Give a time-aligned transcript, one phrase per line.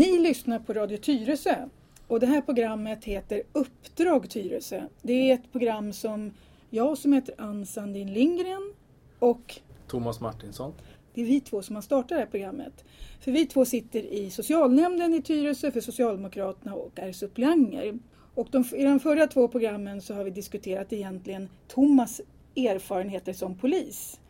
[0.00, 1.68] Ni lyssnar på Radio Tyresö
[2.06, 4.82] och det här programmet heter Uppdrag Tyresö.
[5.02, 6.32] Det är ett program som
[6.70, 8.74] jag som heter Ann Sandin Lindgren
[9.18, 10.72] och Thomas Martinsson.
[11.14, 12.84] det är vi två som har startat det här programmet.
[13.20, 17.98] För vi två sitter i socialnämnden i Tyresö för Socialdemokraterna och är suppleanter.
[18.34, 22.20] Och de, i de förra två programmen så har vi diskuterat egentligen Thomas
[22.56, 24.20] erfarenheter som polis.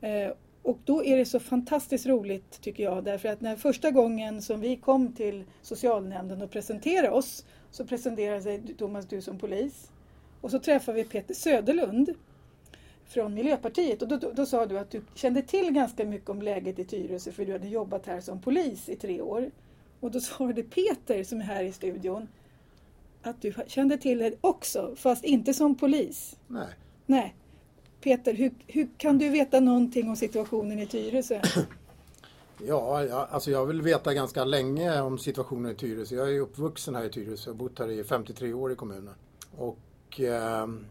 [0.00, 4.42] Eh, och då är det så fantastiskt roligt tycker jag därför att när första gången
[4.42, 9.90] som vi kom till socialnämnden och presenterade oss så presenterade sig Thomas du som polis.
[10.40, 12.14] Och så träffade vi Peter Söderlund
[13.06, 16.42] från Miljöpartiet och då, då, då sa du att du kände till ganska mycket om
[16.42, 19.50] läget i Tyresö för du hade jobbat här som polis i tre år.
[20.00, 22.28] Och då svarade Peter som är här i studion
[23.22, 26.36] att du kände till det också fast inte som polis.
[26.46, 26.68] Nej.
[27.06, 27.34] Nej.
[28.00, 31.40] Peter, hur, hur kan du veta någonting om situationen i Tyresö?
[32.66, 36.14] Ja, jag, alltså jag vill veta ganska länge om situationen i Tyresö.
[36.14, 39.14] Jag är uppvuxen här i Tyresö och bott här i 53 år i kommunen.
[39.56, 40.84] Och ehm,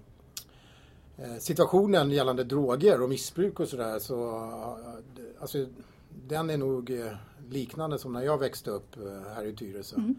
[1.17, 4.35] eh, situationen gällande droger och missbruk och sådär så
[5.17, 5.65] eh, alltså,
[6.27, 7.13] den är nog eh,
[7.49, 9.95] liknande som när jag växte upp eh, här i Tyresö.
[9.95, 10.15] Mm.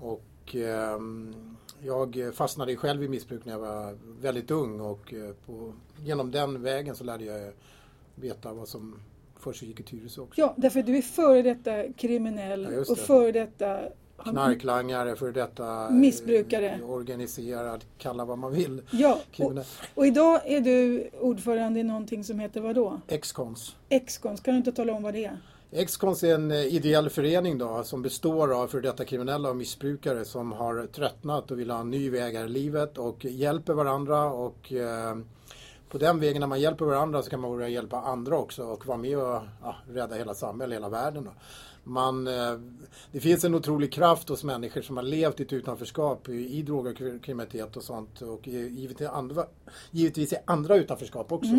[0.00, 5.72] Och ehm, jag fastnade själv i missbruk när jag var väldigt ung och eh, på,
[6.04, 7.52] genom den vägen så lärde jag
[8.14, 8.98] veta vad som
[9.36, 10.40] försiggick i Tyresö också.
[10.40, 13.80] Ja, därför du är före detta kriminell Ja, och före detta
[14.16, 16.80] Knarklangare, för detta eh, Missbrukare.
[16.82, 18.82] organiserad, kalla vad man vill.
[18.90, 19.52] Ja, och,
[19.94, 23.00] och idag är du ordförande i någonting som heter vad då?
[23.08, 23.76] Excons.
[23.88, 25.38] Excons, kan du inte tala om vad det är?
[25.74, 30.24] Excons är en eh, ideell förening då som består av för detta kriminella och missbrukare
[30.24, 34.24] som har tröttnat och vill ha en ny väg här i livet och hjälper varandra
[34.24, 35.16] och eh,
[35.92, 38.86] på den vägen när man hjälper varandra så kan man börja hjälpa andra också och
[38.86, 41.24] vara med och ja, rädda hela samhället, hela världen.
[41.24, 41.30] Då.
[41.84, 42.58] Man, eh,
[43.12, 46.62] det finns en otrolig kraft hos människor som har levt i ett utanförskap i, i
[46.62, 49.44] droger och kriminalitet och sånt och givetvis, andra,
[49.90, 51.52] givetvis i andra utanförskap också.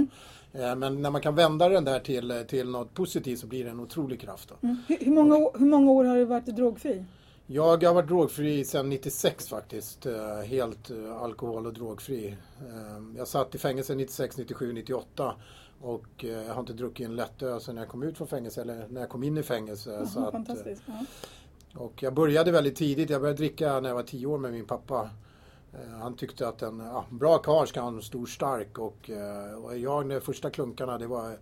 [0.53, 3.69] Eh, Men när man kan vända den där till, till något positivt så blir det
[3.69, 4.53] en otrolig kraft.
[4.62, 4.78] Mm.
[4.88, 7.06] Hur, hur, många, år- hur många år har du varit drogfri?
[7.48, 10.06] Jag har varit drogfri sedan 96 faktiskt.
[10.06, 12.28] eh, Helt eh, alkohol och drogfri.
[12.59, 15.36] Eh, Jag satt i fängelse 96, 97, 98
[15.82, 19.02] och jag har inte druckit en lättöl sedan jag kom ut från fängelse eller när
[19.02, 19.92] jag kom in i fängelse.
[19.92, 20.34] Jaha, så att,
[21.76, 23.09] och jag började väldigt tidigt.
[23.09, 25.09] Jag började dricka när jag var 10 år med min pappa.
[26.02, 29.09] Han tyckte att en ja, bra karl ska ha en stor stark och,
[29.64, 31.38] och jag, de första klunkarna det var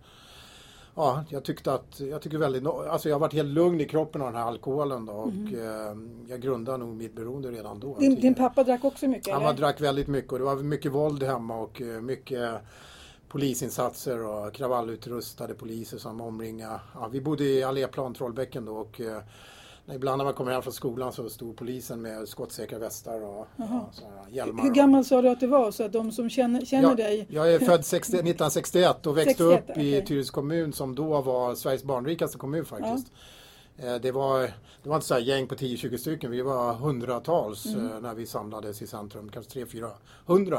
[0.94, 4.22] Ja, jag tyckte att, jag tycker väldigt, alltså jag har varit helt lugn i kroppen
[4.22, 5.96] av den här alkoholen då och eh,
[6.28, 7.88] jag grundade nog mitt beroende redan då.
[7.88, 8.00] Mm.
[8.00, 9.34] Din, din pappa drack också mycket?
[9.34, 12.50] Han var, drack väldigt mycket och det var mycket våld hemma och eh, mycket
[13.28, 16.80] polisinsatser och kravallutrustade poliser som omringade.
[16.94, 19.18] Ja, vi bodde i Alléplan, Trollbäcken då och eh,
[19.94, 23.90] ibland när man kommer hem från skolan så stod polisen med skottsäkra västar och ja,
[24.30, 24.62] hjälmar.
[24.62, 27.26] Hur gammal sa du att du var så att de som känner, känner jag, dig
[27.30, 30.04] jag är född 60, 1961 och växte 61, upp i okej.
[30.06, 33.12] Tyresö kommun som då var Sveriges barnrikaste kommun faktiskt.
[33.76, 34.40] Eh, Det var,
[34.82, 37.92] det var inte så här gäng på 10-20 stycken, vi var hundratals Mm.
[37.92, 40.58] eh, när vi samlades i centrum, kanske 300-400.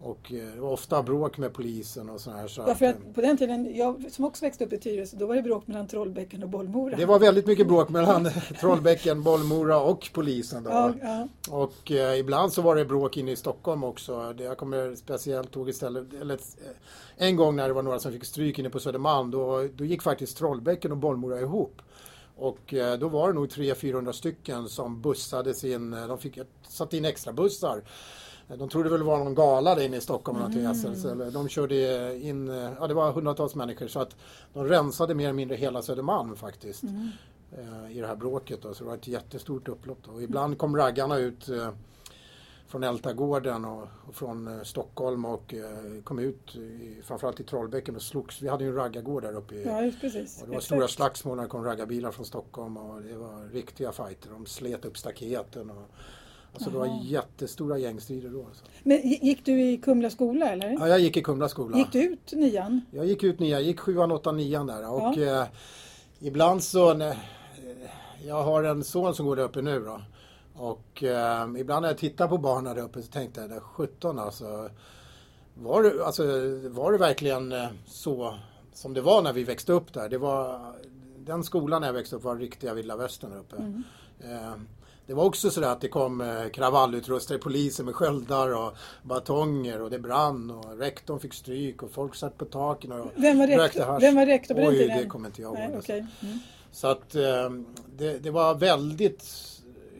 [0.00, 2.48] Och eh, det var ofta bråk med polisen och sådär.
[2.48, 5.26] Så Ja, för att, på den tiden, jag som också växte upp i Tyresö, då
[5.26, 6.96] var det bråk mellan Trollbäcken och Bollmora.
[6.96, 10.64] det var väldigt mycket bråk mellan Trollbäcken, Bollmora och polisen.
[10.64, 10.70] Då.
[10.70, 11.28] ja, ja.
[11.50, 14.32] Och eh, ibland så var det bråk inne i Stockholm också.
[14.32, 16.70] Det, jag kommer speciellt ihåg istället, eller, eh,
[17.16, 20.02] en gång när det var några som fick stryk inne på Södermalm, då, då gick
[20.02, 21.82] faktiskt Trollbäcken och Bollmora ihop.
[22.36, 26.94] Och eh, då var det nog 300-400 stycken som bussades in, de fick ett, satt
[26.94, 27.82] in extra bussar.
[28.56, 31.10] De trodde väl det var någon gala där inne i Stockholm eller någonting.
[31.10, 32.46] Eller de körde in,
[32.80, 34.16] ja det var hundratals människor så att
[34.52, 36.84] de rensade mer eller mindre hela Södermalm faktiskt
[37.52, 38.62] eh, i det här bråket.
[38.62, 38.74] Då.
[38.74, 39.98] Så det var ett jättestort upplopp.
[40.04, 40.12] Då.
[40.12, 41.70] Och ibland kom raggarna ut eh,
[42.68, 47.96] från Ältagården och, och från eh, Stockholm och eh, kom ut i, framförallt i Trollbäcken
[47.96, 48.42] och slogs.
[48.42, 49.54] Vi hade ju en raggargård där uppe.
[49.54, 50.40] I, ja precis.
[50.40, 50.64] och det var Exakt.
[50.64, 54.30] stora slagsmål när det kom raggarbilar från Stockholm och det var riktiga fighter.
[54.30, 55.70] De slet upp staketen.
[55.70, 55.90] Och,
[56.54, 57.00] alltså det var Jaha.
[57.02, 58.44] jättestora gängstrider då.
[58.46, 58.64] Alltså.
[58.82, 60.70] Men gi- gick du i Kumla skola eller?
[60.70, 61.78] Ja, jag gick i Kumla skola.
[61.78, 62.80] Gick du ut nian?
[62.90, 65.46] Jag gick ut nia, jag gick sjuan, åttan, nian där och eh,
[66.18, 67.16] ibland så, när, eh,
[68.26, 70.00] jag har en son som går där uppe nu då
[70.54, 73.60] och eh, ibland när jag tittar på barnen där uppe så tänkte jag, det är
[73.60, 74.70] 17 alltså,
[75.54, 76.22] var det, alltså,
[76.68, 78.34] var det verkligen eh, så
[78.72, 80.08] som det var när vi växte upp där?
[80.08, 80.60] Det var,
[81.18, 83.56] den skolan när jag växte upp var riktiga vilda västern där uppe.
[84.20, 84.52] Eh,
[85.08, 89.90] det var också sådär att det kom eh, kravallutrustade poliser med sköldar och batonger och
[89.90, 94.00] det brann och rektorn fick stryk och folk satt på taken och Vem var rektor.
[94.00, 94.98] Vem var rektor på den Oj, tiden?
[94.98, 95.58] det kommer inte jag ihåg.
[95.58, 95.92] Nej, alltså.
[95.92, 96.06] okej.
[96.22, 96.38] Mm.
[96.72, 97.50] Så att eh,
[97.96, 99.24] det, det var väldigt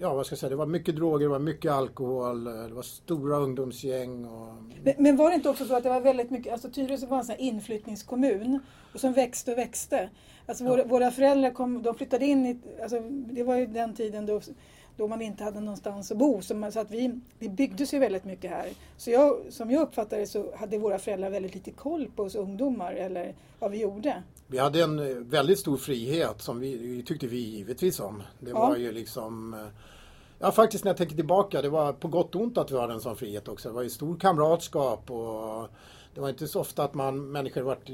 [0.01, 2.83] ja, vad ska jag säga, det var mycket droger, det var mycket alkohol, det var
[2.83, 4.25] stora ungdomsgäng.
[4.25, 4.55] Och...
[4.83, 7.19] Men, men var det inte också så att det var väldigt mycket, alltså Tyresö var
[7.19, 8.61] en sån inflyttningskommun
[8.95, 10.11] och som växte och växte.
[10.47, 14.27] Alltså våra, våra föräldrar kom, de flyttade in i, alltså det var ju den tiden
[14.27, 14.41] då,
[14.99, 16.43] då man inte hade någonstans att bo.
[16.43, 18.69] Så, man, så att vi, det byggdes ju väldigt mycket här.
[18.97, 22.35] Så jag, som jag uppfattade det så hade våra föräldrar väldigt lite koll på oss
[22.35, 24.23] ungdomar eller vad vi gjorde.
[24.47, 28.23] Vi hade en eh, väldigt stor frihet som vi, vi tyckte vi givetvis om.
[28.41, 28.59] Det ja.
[28.59, 29.61] var ju liksom eh,
[30.41, 32.93] Ja faktiskt när jag tänker tillbaka, det var på gott och ont att vi hade
[32.93, 33.69] en sån frihet också.
[33.69, 35.69] Det var ju stor kamratskap och
[36.15, 37.89] det var inte så ofta att man, människor varit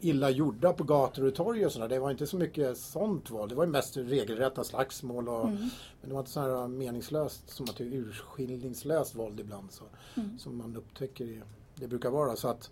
[0.00, 1.88] illa gjorda på gator och torg och sådär.
[1.88, 3.52] Det var inte så mycket sånt våld.
[3.52, 5.58] Det var mest regelrätta slagsmål och mm.
[6.00, 9.84] men det var inte så här meningslöst, som att det är urskillningslöst våld ibland så,
[10.14, 10.38] mm.
[10.38, 11.42] som man upptäcker det,
[11.74, 12.36] det brukar vara.
[12.36, 12.70] Så att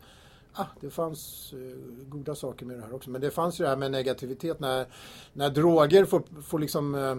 [0.53, 1.77] ah, det fanns uh,
[2.09, 3.11] goda saker med det här också.
[3.11, 4.87] Men det fanns ju det här med negativitet när,
[5.33, 7.17] när droger får, får liksom uh,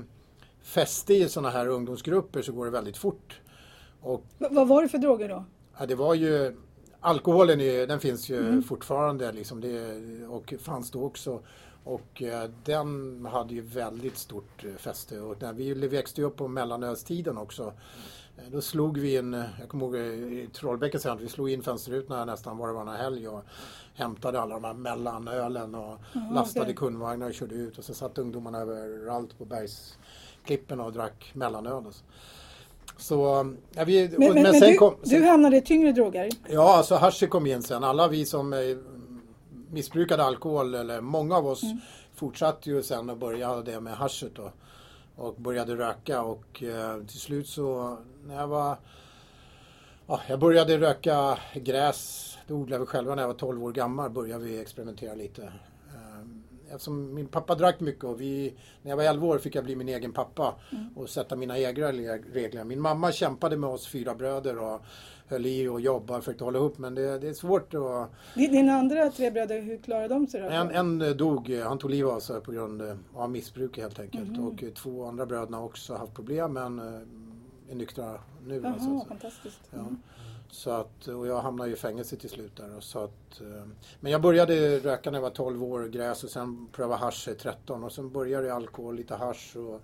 [0.61, 3.41] fäste i sådana här ungdomsgrupper så går det väldigt fort.
[4.01, 5.45] Och, vad var det för droger då?
[5.79, 6.55] Ja, det var ju
[7.05, 8.63] Alkoholen är, den finns ju mm.
[8.63, 9.97] fortfarande liksom det,
[10.27, 11.41] och fanns då också.
[11.83, 15.19] Och eh, den hade ju väldigt stort eh, fäste.
[15.19, 17.73] Och när vi växte upp på mellanölstiden också.
[18.38, 19.95] Eh, då slog vi in, jag kommer ihåg
[20.33, 23.44] i Trollbäcken sen, vi slog in fönsterrutorna nästan var och varannan helg och
[23.94, 26.75] hämtade alla de här mellanölen och mm, lastade okay.
[26.75, 27.77] kundvagnar och körde ut.
[27.77, 29.97] Och så satt ungdomarna överallt på bergs
[30.45, 31.88] klippen och drack mellanöl.
[31.88, 32.03] Och så.
[32.97, 36.29] Så, ja, vi, men, men, men, du, kom, sen, du hamnade i tyngre droger?
[36.47, 37.83] Ja, alltså hasch kom in sen.
[37.83, 38.59] Alla vi som eh,
[39.71, 41.77] missbrukade alkohol, eller många av oss, mm.
[42.15, 44.51] fortsatte ju sen och började med haschet då.
[45.15, 47.97] Och började röka och eh, till slut så
[48.27, 48.77] när jag var...
[50.07, 54.09] Ja, jag började röka gräs, det odlade vi själva när jag var 12 år gammal,
[54.09, 55.53] började vi experimentera lite
[56.75, 59.75] eftersom min pappa drack mycket och vi, när jag var 11 år fick jag bli
[59.75, 60.89] min egen pappa mm.
[60.95, 61.91] och sätta mina egna
[62.33, 62.63] regler.
[62.63, 64.81] Min mamma kämpade med oss fyra bröder och
[65.27, 68.09] höll i och jobbade och försökte hålla ihop men det, det är svårt att...
[68.35, 70.47] Dina andra tre bröder, hur klarade de sig då?
[70.47, 74.29] En, en dog, han tog livet av sig på grund av missbruk helt enkelt.
[74.29, 74.47] Mm.
[74.47, 78.61] Och två andra bröderna har också haft problem men eh, är nyktra nu.
[78.63, 79.05] Jaha, alltså.
[79.07, 79.61] fantastiskt.
[79.71, 79.79] Ja.
[79.79, 79.97] Mm.
[80.53, 82.79] Så att, och jag hamnade i fängelse till slut där.
[82.79, 83.67] Så att, eh,
[84.00, 87.35] men jag började röka när jag var 12 år, gräs och sen pröva hasch i
[87.35, 89.55] 13 och sen började jag alkohol, lite hasch.
[89.55, 89.81] Och,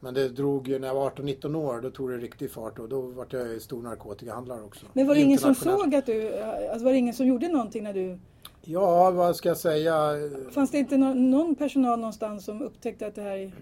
[0.00, 2.88] men det drog ju, när jag var 18-19 år, då tog det riktig fart och
[2.88, 4.86] då var jag stor narkotikahandlare också.
[4.92, 7.84] Men var det ingen som såg att du, alltså var det ingen som gjorde någonting
[7.84, 8.18] när du
[8.66, 10.10] Ja, vad ska jag säga?
[10.50, 13.52] Fanns det inte någon, någon personal någonstans som upptäckte att det här,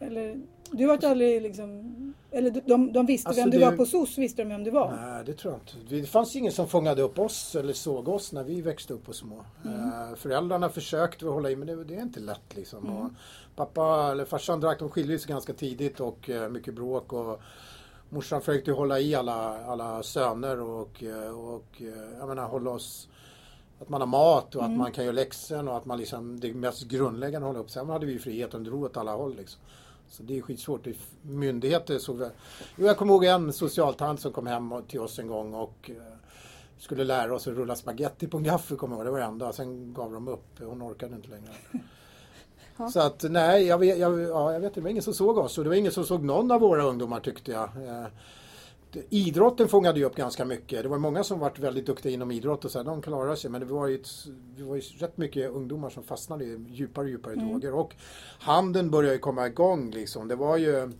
[0.00, 0.40] eller
[0.72, 1.94] du var aldrig liksom...
[2.30, 4.70] Eller de, de visste alltså vem du det, var på SOS, visste de vem du
[4.70, 4.96] var?
[5.00, 5.94] Nej, det tror jag inte.
[5.96, 9.14] Det fanns ingen som fångade upp oss eller såg oss när vi växte upp och
[9.14, 9.44] små.
[9.64, 9.80] Mm.
[9.80, 12.86] Uh, föräldrarna försökte hålla i, men det, det är inte lätt liksom.
[12.86, 12.96] Mm.
[12.96, 13.10] Och
[13.56, 17.12] pappa, eller farsan drack, de skilde sig ganska tidigt och uh, mycket bråk.
[17.12, 17.40] Och,
[18.10, 21.82] morsan försökte hålla i alla, alla söner och, uh, och
[22.18, 23.08] jag menar hålla oss
[23.80, 24.72] att man har mat och mm.
[24.72, 27.70] att man kan göra läxor och att man liksom, det mest grundläggande håller upp.
[27.70, 29.60] Sen hade vi friheten, drog åt alla håll liksom.
[30.10, 30.86] Så det är skitsvårt.
[31.22, 32.30] Myndigheter såg väl...
[32.76, 35.96] Jo, jag kommer ihåg en socialtant som kom hem till oss en gång och eh,
[36.78, 39.06] skulle lära oss att rulla spaghetti på en gaffel, kommer jag ihåg.
[39.06, 39.52] Det var det enda.
[39.52, 40.58] Sen gav de upp.
[40.58, 41.50] Hon orkade inte längre.
[42.76, 42.90] Ja.
[42.90, 45.58] Så att nej, jag vet, jag, ja, jag vet det var ingen som såg oss
[45.58, 47.70] och det var ingen som såg någon av våra ungdomar tyckte jag.
[49.10, 50.82] Idrotten fångade ju upp ganska mycket.
[50.82, 53.50] Det var många som varit väldigt duktiga inom idrott och så här, de klarade sig.
[53.50, 54.08] Men det var ju, ett,
[54.56, 57.48] det var ju rätt mycket ungdomar som fastnade i djupare och djupare mm.
[57.48, 57.74] droger.
[57.74, 57.94] Och
[58.38, 60.28] handeln började ju komma igång liksom.
[60.28, 60.92] Det var ju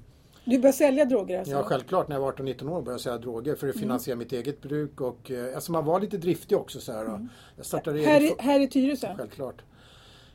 [0.51, 1.55] du började sälja droger alltså?
[1.55, 2.09] Ja, självklart.
[2.09, 3.83] När jag var 18-19 år började jag sälja droger för att mm.
[3.83, 4.19] finansiera mm.
[4.19, 5.01] mitt eget bruk.
[5.01, 6.81] Och, eh, alltså man var lite driftig också.
[6.81, 7.29] Så här, mm.
[7.57, 9.15] jag startade här, i, här i Tyresö?
[9.17, 9.63] Självklart.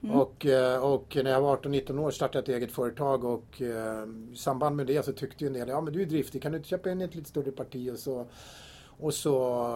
[0.03, 0.15] Mm.
[0.15, 4.03] Och, eh, och när jag var 18-19 år startade jag ett eget företag och eh,
[4.33, 6.51] i samband med det så tyckte ju en del, ja men du är driftig, kan
[6.51, 8.25] du inte köpa in ett lite större parti och så
[9.00, 9.36] och så...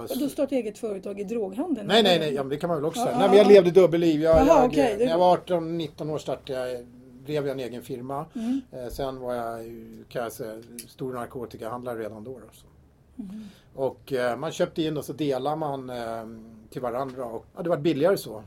[0.10, 1.88] Och du startade eget företag i droghandeln?
[1.88, 3.17] Nej, nej, nej, ja, det kan man väl också säga.
[3.17, 4.22] Nej, men jag levde dubbelliv.
[4.22, 4.98] Jag, Aha, jag, okay.
[4.98, 6.86] När jag var 18-19 år startade jag
[7.27, 8.25] drev jag en egen firma.
[8.36, 8.62] Mm.
[8.72, 9.65] Eh, sen var jag
[10.10, 12.31] kan jag säga, stor narkotikahandlare redan då.
[12.31, 13.46] då mm.
[13.75, 16.25] Och eh, man köpte in och så delade man eh,
[16.69, 17.25] till varandra.
[17.25, 18.43] Och, ja, det var billigare så.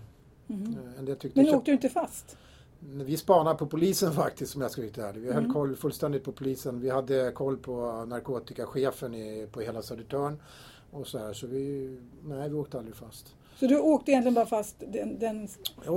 [0.51, 0.77] Mm.
[1.35, 2.37] Men åkte du inte fast?
[2.81, 5.21] Vi spanade på polisen faktiskt om jag ska vara ärlig.
[5.21, 5.45] Vi mm.
[5.45, 6.81] höll koll fullständigt på polisen.
[6.81, 10.39] Vi hade koll på narkotikachefen i, på hela Södertörn.
[10.91, 13.35] Och så här, så vi, nej vi åkte aldrig fast.
[13.61, 15.49] Så du åkte egentligen bara fast den, den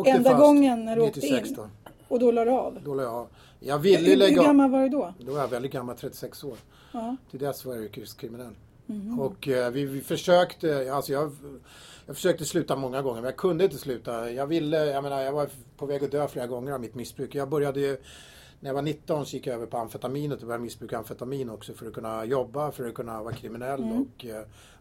[0.05, 1.55] enda fast gången när du 96 åkte in?
[1.55, 1.67] Då.
[2.07, 2.79] Och då la du av?
[2.85, 3.27] Då la jag av.
[3.59, 5.13] Jag ville hur, lägga Hur gammal var du då?
[5.19, 6.57] Då var jag väldigt gammal, 36 år.
[6.91, 7.15] Ja.
[7.31, 8.53] Till dess var jag yrkeskriminell.
[8.89, 9.19] Mm.
[9.19, 11.31] Och eh, vi, vi, försökte, alltså jag,
[12.05, 14.31] jag försökte sluta många gånger men jag kunde inte sluta.
[14.31, 17.35] Jag ville, jag menar jag var på väg att dö flera gånger av mitt missbruk.
[17.35, 17.97] Jag började ju
[18.63, 21.73] när jag var 19 så gick jag över på amfetaminet och började missbruka amfetamin också
[21.73, 24.01] för att kunna jobba, för att kunna vara kriminell mm.
[24.01, 24.25] och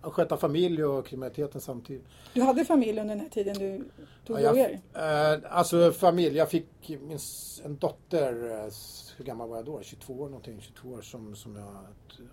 [0.04, 2.04] uh, sköta familj och kriminaliteten samtidigt.
[2.34, 3.84] Du hade familj under den här tiden du
[4.26, 4.70] tog ja, droger?
[4.70, 7.18] Uh, alltså familj, jag fick min,
[7.64, 8.72] en dotter, uh,
[9.16, 9.80] hur gammal var jag då?
[9.82, 11.76] 22 år någonting, 22 år som, som jag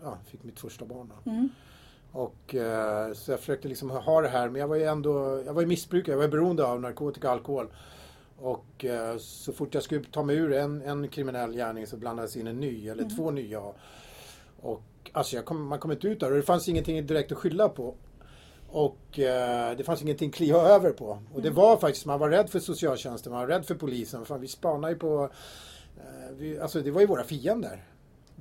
[0.04, 1.14] ja, fick mitt första barn.
[1.26, 1.50] Mm.
[2.12, 5.54] Och, uh, så jag försökte liksom ha det här men jag var ju ändå, jag
[5.54, 7.68] var ju missbrukare, jag var beroende av narkotika och alkohol.
[8.42, 12.38] Och eh, så fort jag skulle ta mig ur en, en kriminell gärning så blandades
[12.38, 13.16] in en ny eller mm.
[13.16, 13.62] två nya.
[14.62, 17.70] Och alltså kom, man kom inte ut där och det fanns ingenting direkt att skylla
[17.70, 17.96] på.
[18.72, 21.20] Och eh, det fanns ingenting att kliva över på.
[21.34, 21.56] Och det mm.
[21.56, 24.26] var faktiskt, man var rädd för socialtjänsten, man var rädd för polisen.
[24.26, 25.30] Fan, vi spanade ju på,
[25.98, 27.84] eh, vi, alltså det var ju våra fiender.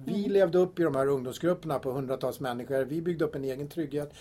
[0.05, 0.31] Vi mm.
[0.31, 2.85] levde upp i de här ungdomsgrupperna på hundratals människor.
[2.85, 4.14] Vi byggde upp en egen trygghet.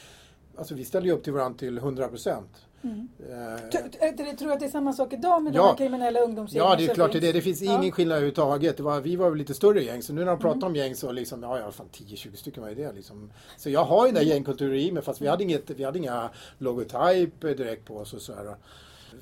[0.58, 2.68] Alltså vi ställde ju upp till varandra till 100 procent.
[2.82, 3.08] Mm.
[3.20, 6.68] Uh, tror du att det är samma sak idag med ja, de kriminella ungdomsgängen?
[6.70, 7.32] Ja, det är klart det är det.
[7.32, 7.92] Det finns ingen ja.
[7.92, 8.80] skillnad överhuvudtaget.
[8.80, 10.68] Var, vi var väl lite större gäng, så nu när de pratar mm.
[10.68, 13.32] om gäng så liksom, ja, ja, fan 10-20 stycken var det liksom.
[13.58, 16.00] Så jag har ju den där gängkulturen i mig, fast vi hade, inget, vi hade
[16.00, 18.56] inga logotyp direkt på oss och så här.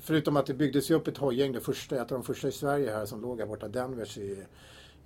[0.00, 2.52] Förutom att det byggdes ju upp ett hojgäng, det första, ett av de första i
[2.52, 4.36] Sverige här som låg här borta, Denvers i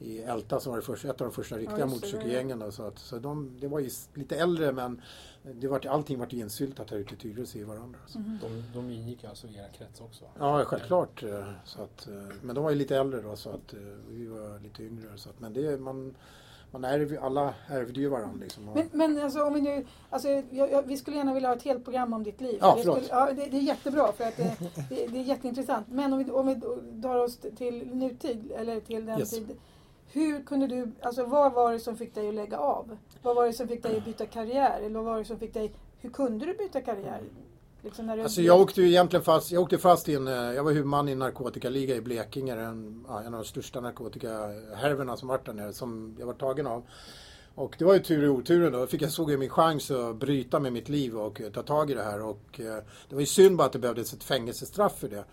[0.01, 2.73] i Älta som var det första, ett av de första riktiga ja, motorcykelgängen.
[2.73, 5.03] Så, att, så de, det var ju lite äldre men
[5.43, 7.99] det var, allting var insyltat här ute i Tyresö i varandra.
[8.15, 8.39] Mm.
[8.43, 10.25] De, de ingick alltså i era krets också?
[10.39, 11.23] Ja, självklart.
[11.23, 13.79] Eh, så att, eh, men de var ju lite äldre då så att eh,
[14.09, 15.07] vi var lite yngre.
[15.17, 16.15] Så att, men det, man,
[16.71, 18.39] man ärv, alla ärvde ju varandra.
[18.41, 18.65] Liksom.
[18.65, 21.63] Men, men alltså, om vi nu, alltså, jag, jag, vi skulle gärna vilja ha ett
[21.63, 22.59] helt program om ditt liv.
[22.61, 24.57] Ja, det, skulle, ja, det, det, är jättebra för att det,
[24.89, 25.87] det, det, är jätteintressant.
[25.89, 26.55] Men om vi, om vi
[27.01, 29.31] drar oss till nutid eller till den yes.
[29.31, 29.57] tid
[30.13, 32.97] hur kunde du, alltså vad var det som fick dig att lägga av?
[33.23, 34.81] Vad var det som fick dig att byta karriär?
[34.81, 37.21] Eller vad var det som fick dig, hur kunde du byta karriär?
[37.83, 40.35] Liksom när du alltså jag åkte ju egentligen fast, jag åkte fast i en, eh,
[40.35, 45.29] jag var huvudman i en narkotikaliga i Blekinge, en, en av de största narkotikahärvorna som
[45.29, 46.83] varit där nere, som jag var tagen av.
[47.55, 48.87] Och det var ju tur i oturen då.
[48.87, 51.95] Fick jag såg ju min chans att bryta med mitt liv och ta tag i
[51.95, 52.23] det här.
[52.23, 52.77] Och eh,
[53.09, 55.25] det var ju synd bara att det behövdes ett fängelsestraff för det.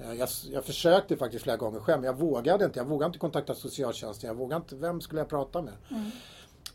[0.00, 2.78] Eh, jag, jag, försökte faktiskt flera gånger själv, men jag vågade inte.
[2.78, 4.28] Jag vågade inte kontakta socialtjänsten.
[4.28, 5.74] Jag vågade inte, vem skulle jag prata med?
[5.90, 6.10] Mm.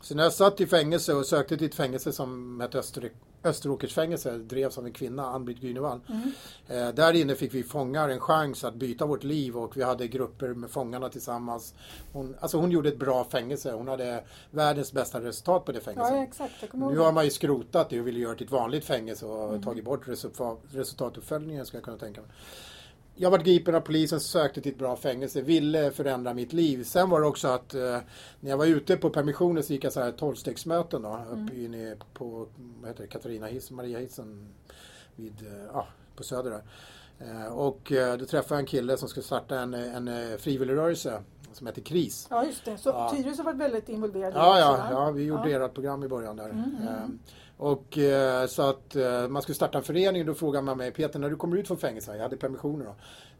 [0.00, 3.10] Så när jag satt i fängelse och sökte till ett fängelse som hette Öster,
[3.44, 6.00] Österåkersfängelse, drevs av en kvinna, Ann-Britt Grünewald.
[6.08, 6.32] Mm.
[6.68, 10.08] Eh, där inne fick vi fångar en chans att byta vårt liv och vi hade
[10.08, 11.74] grupper med fångarna tillsammans.
[12.12, 13.72] Hon, alltså hon gjorde ett bra fängelse.
[13.72, 16.42] Hon hade världens bästa resultat på det fängelset.
[16.72, 16.90] Ja.
[16.90, 19.48] Nu har man ju skrotat det och vill göra det till ett vanligt fängelse och
[19.48, 19.62] mm.
[19.62, 20.08] tagit bort
[20.72, 22.30] resultatuppföljningen ska jag kunna tänka mig
[23.16, 26.84] jag var gripen av polisen, sökte till ett bra fängelse, ville förändra mitt liv.
[26.84, 27.98] Sen var det också att eh,
[28.40, 31.44] när jag var ute på permissioner så gick jag så här tolvstegsmöten då, mm.
[31.44, 32.48] uppe inne på
[32.80, 34.48] vad heter det, Katarina Hiss, Maria Hissen
[35.16, 35.82] vid, eh,
[36.16, 36.62] på Söder där.
[37.18, 41.22] Eh, och eh, då träffade jag en kille som skulle starta en, en eh, frivilligrörelse
[41.56, 42.26] som heter KRIS.
[42.30, 43.12] Ja just det, så ja.
[43.16, 45.66] Tyresö har varit väldigt involverad ja, ja, ja, vi gjorde ja.
[45.66, 46.48] ert program i början där.
[46.48, 46.88] Mm, mm.
[46.88, 47.18] Ehm,
[47.58, 50.90] och eh, så att eh, man skulle starta en förening och då frågade man mig,
[50.90, 52.94] Peter när du kommer ut från fängelset, jag hade permissioner då.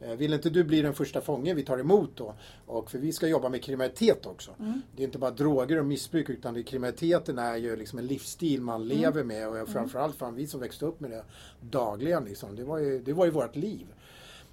[0.06, 2.34] Eh, vill inte du bli den första fången vi tar emot då?
[2.66, 4.50] Och för vi ska jobba med kriminalitet också.
[4.58, 4.82] Mm.
[4.96, 8.62] Det är inte bara droger och missbruk utan det, kriminaliteten är ju liksom en livsstil
[8.62, 8.88] man mm.
[8.88, 11.22] lever med och framförallt för vi som växte upp med det
[11.60, 12.56] dagligen liksom.
[12.56, 13.86] Det var ju, det var ju vårt liv.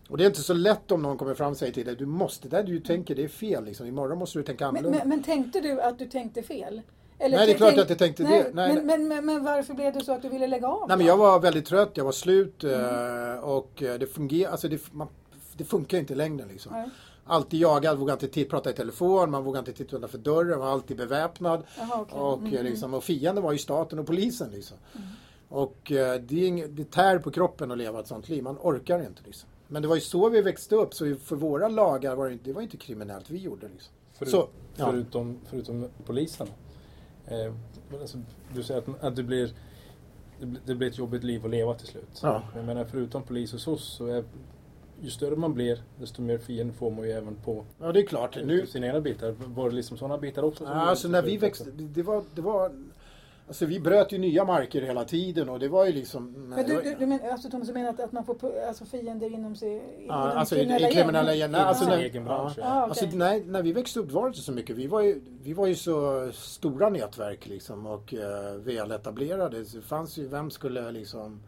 [0.10, 2.06] Och det är inte så lätt om någon kommer fram och säger till dig, du
[2.06, 3.88] måste, det du tänker det är fel liksom.
[3.88, 4.98] Imorgon måste du tänka annorlunda.
[4.98, 6.82] Men, men, men tänkte du att du tänkte fel?
[7.20, 8.50] Eller nej, det är klart att jag tänkte nej, det.
[8.54, 10.88] Nej, men, men, men, varför blev det så att du ville lägga av?
[10.88, 13.40] Nej, men jag var väldigt trött, jag var slut mm.
[13.40, 15.08] och eh, det fungerar, alltså det, man,
[15.58, 16.74] det funkar inte i längden liksom.
[16.74, 16.90] Nej.
[17.26, 20.98] Alltid jagad, vågade inte prata i telefon, man vågade inte titta utanför dörren, var alltid
[20.98, 21.64] beväpnad.
[21.82, 22.20] Aha, okay.
[22.20, 22.66] och, mm, mm.
[22.66, 24.52] liksom, och fienden var ju staten och polisen.
[24.52, 24.78] Liksom.
[24.96, 25.08] Mm.
[25.50, 29.00] Och eh, det, är det tär på kroppen att leva ett sånt liv, man orkar
[29.00, 29.22] inte.
[29.26, 29.50] Liksom.
[29.74, 32.54] Men det var ju så vi växte upp, så för våra lagar var det, det
[32.54, 33.68] var inte kriminellt vi gjorde.
[33.68, 33.94] Liksom.
[34.14, 34.92] Förut, så, ja.
[34.92, 36.48] förutom, förutom polisen?
[37.28, 37.54] Eh,
[38.02, 38.18] alltså,
[38.56, 39.52] du säger att, att det, blir,
[40.66, 42.20] det blir ett jobbigt liv att leva till slut.
[42.22, 42.44] Ja.
[42.56, 44.24] Jag menar förutom polis och SOS så är
[45.02, 48.06] ju större man blir desto mer fiender får man ju även på ja, det är
[48.06, 48.38] klart.
[48.44, 48.68] Nu...
[48.68, 49.36] sina egna bitar.
[49.38, 50.64] Var det liksom sådana bitar också?
[50.64, 52.72] Ja, alltså när vi växte, det var, det var
[53.48, 56.32] Alltså vi bröt ju nya marker hela tiden och det var ju liksom...
[56.32, 59.34] Men du, du, du men, alltså Thomas, du menar att, att man får alltså fiender
[59.34, 60.06] inom sig?
[60.08, 61.56] Ja, alltså i, i kriminella gäng?
[61.56, 62.22] Alltså, när, ja.
[62.30, 62.64] ah, okay.
[62.64, 64.76] alltså, nej, när vi växte upp var det inte så mycket.
[64.76, 69.64] Vi var ju, vi var ju så stora nätverk liksom och uh, väletablerade.
[69.64, 71.42] Det fanns ju, vem skulle liksom...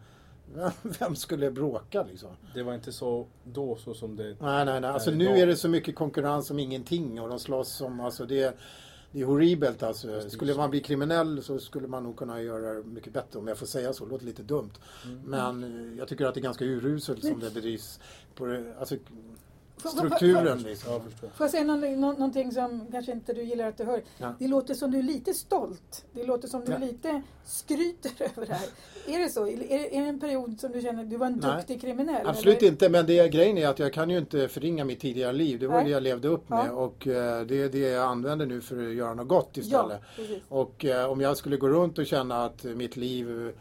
[0.98, 2.30] Vem skulle bråka liksom?
[2.54, 4.90] Det var inte så då så som det Nej, nej, nej.
[4.90, 8.56] Alltså nu är det så mycket konkurrens om ingenting och de slåss om, alltså det
[9.16, 10.30] det är horribelt alltså.
[10.30, 13.58] Skulle man bli kriminell så skulle man nog kunna göra det mycket bättre om jag
[13.58, 14.04] får säga så.
[14.04, 14.70] Det låter lite dumt.
[15.04, 15.20] Mm.
[15.20, 18.00] Men eh, jag tycker att det är ganska uruselt som det bedrivs.
[18.34, 18.96] På, alltså,
[19.84, 20.58] strukturen.
[20.58, 20.92] Liksom.
[20.92, 24.02] Ja, Får jag säga någonting, någonting som kanske inte du gillar att du hör?
[24.18, 24.34] Ja.
[24.38, 26.04] Det låter som du är lite stolt.
[26.12, 26.78] Det låter som du ja.
[26.78, 28.68] lite skryter över det här.
[29.06, 29.46] Är det så?
[29.46, 31.56] Är är det en period som du känner att du var en Nej.
[31.56, 32.26] duktig kriminell?
[32.26, 32.68] Absolut eller?
[32.68, 35.58] inte, men det, grejen är att jag kan ju inte förringa mitt tidigare liv.
[35.58, 35.84] Det var Nej.
[35.84, 37.12] det jag levde upp med och uh,
[37.46, 40.00] det är det jag använder nu för att göra något gott istället.
[40.48, 43.52] och uh, om jag skulle gå runt och känna att mitt liv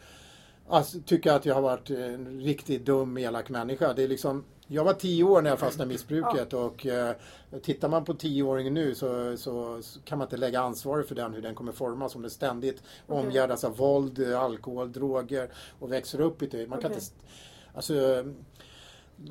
[0.69, 3.93] Alltså, tycker att jag har varit en riktigt dum, elak människa.
[3.93, 6.57] Det är liksom jag var tio år när jag fastnade i missbruket ja.
[6.57, 7.15] och eh,
[7.61, 11.33] tittar man på tioåringen nu så, så, så, kan man inte lägga ansvaret för den,
[11.33, 13.25] hur den kommer formas om den ständigt okay.
[13.25, 16.67] omgärdas av våld, alkohol, droger och växer upp i det.
[16.67, 16.89] Man okay.
[16.89, 17.05] kan inte,
[17.73, 18.23] alltså,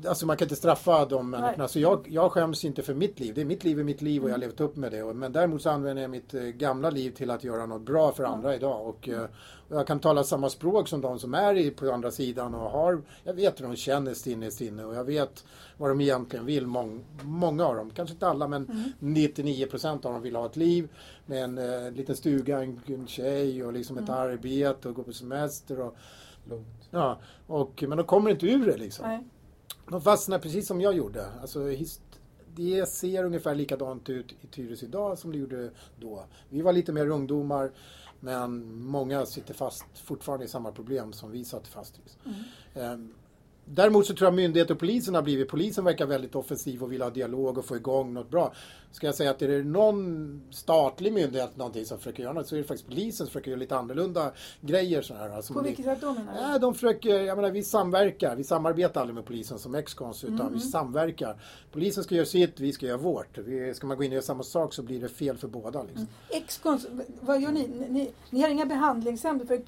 [0.07, 1.67] Alltså man kan inte straffa de människorna.
[1.67, 3.33] Så jag, jag skäms inte för mitt liv.
[3.33, 4.49] Det är mitt liv är mitt liv och jag har mm.
[4.49, 5.13] levt upp med det.
[5.13, 8.23] Men däremot så använder jag mitt eh, gamla liv till att göra något bra för
[8.23, 8.87] andra idag.
[8.87, 9.23] Och, eh,
[9.69, 13.01] och jag kan tala samma språk som de som är på andra sidan och har,
[13.23, 15.45] jag vet hur de känner innerst inne och jag vet
[15.77, 16.67] vad de egentligen vill.
[16.67, 18.91] Mång, många av dem, kanske inte alla men mm.
[18.99, 20.89] 99 procent av dem vill ha ett liv
[21.25, 24.03] med en eh, liten stuga, en, en tjej och liksom mm.
[24.03, 25.79] ett arbete och gå på semester.
[25.79, 25.95] Och,
[26.49, 26.89] Lugnt.
[26.89, 29.07] Ja, och, men de kommer inte ur det liksom.
[29.07, 29.23] Nej.
[29.89, 31.25] De fastnar precis som jag gjorde.
[31.41, 31.59] Alltså,
[32.55, 36.25] det ser ungefär likadant ut i Tyresö idag som det gjorde då.
[36.49, 37.71] Vi var lite mer ungdomar
[38.19, 42.29] men många sitter fast fortfarande i samma problem som vi satt fast i.
[42.79, 43.13] Mm.
[43.65, 47.01] Däremot så tror jag myndigheter och polisen har blivit, polisen verkar väldigt offensiv och vill
[47.01, 48.53] ha dialog och få igång något bra.
[48.91, 52.55] Ska jag säga att är det någon statlig myndighet någonting som försöker göra något så
[52.55, 54.31] är det faktiskt polisen som försöker göra lite annorlunda
[54.61, 55.01] grejer.
[55.01, 56.39] Så här, alltså På vilket sätt då menar du?
[56.39, 60.41] Ja, de försöker, jag menar vi samverkar, vi samarbetar aldrig med polisen som ex-kons utan
[60.41, 60.53] mm.
[60.53, 61.41] vi samverkar.
[61.71, 63.37] Polisen ska göra sitt, vi ska göra vårt.
[63.37, 65.83] Vi, ska man gå in och göra samma sak så blir det fel för båda.
[65.83, 65.97] Liksom.
[65.97, 66.43] Mm.
[66.43, 66.87] Ex-kons,
[67.19, 67.67] vad gör ni?
[67.89, 68.11] ni?
[68.29, 69.61] Ni har inga behandlingshem för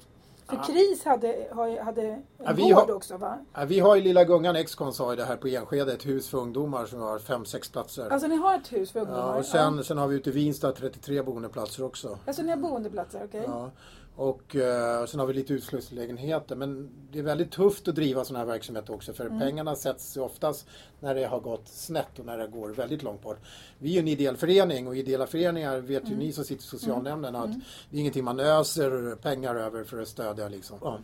[0.48, 0.62] för ja.
[0.62, 1.48] KRIS hade,
[1.84, 3.38] hade en ja, vi gård har, också va?
[3.54, 6.38] Ja, vi har i Lilla Gungan Excons har det här på Enskede ett hus för
[6.38, 8.10] ungdomar som har fem sex platser.
[8.10, 9.32] Alltså ni har ett hus för ungdomar?
[9.32, 12.18] Ja, och sen, sen har vi ute i Vinsta 33 boendeplatser också.
[12.26, 13.40] Alltså ni har boendeplatser, okej.
[13.40, 13.70] Okay.
[14.18, 16.56] Och eh, sen har vi lite utslussningslägenheter.
[16.56, 19.40] Men det är väldigt tufft att driva sådana här verksamheter också för mm.
[19.40, 20.66] pengarna sätts oftast
[21.00, 23.38] när det har gått snett och när det går väldigt långt bort.
[23.78, 26.12] Vi är en ideell förening och ideella föreningar vet mm.
[26.12, 27.40] ju ni som sitter i socialnämnden mm.
[27.40, 27.60] att mm.
[27.90, 30.48] det är ingenting man öser pengar över för att stödja.
[30.48, 30.78] Liksom.
[30.82, 30.98] Ja.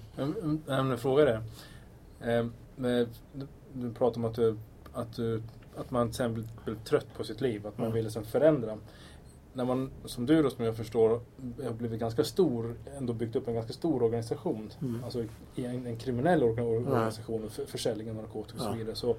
[0.68, 1.42] En fråga där.
[2.20, 3.06] Eh,
[3.72, 4.56] du pratar om att, du,
[4.92, 5.42] att, du,
[5.76, 7.94] att man sen blir trött på sitt liv, att man mm.
[7.94, 8.78] vill liksom förändra
[9.54, 11.20] när man, som du då som jag förstår,
[11.64, 14.70] har blivit ganska stor, ändå byggt upp en ganska stor organisation.
[14.82, 15.04] Mm.
[15.04, 15.24] Alltså
[15.56, 17.50] en, en kriminell organisation, mm.
[17.50, 18.94] för, försäljning av narkotika och så vidare.
[18.96, 19.16] Så,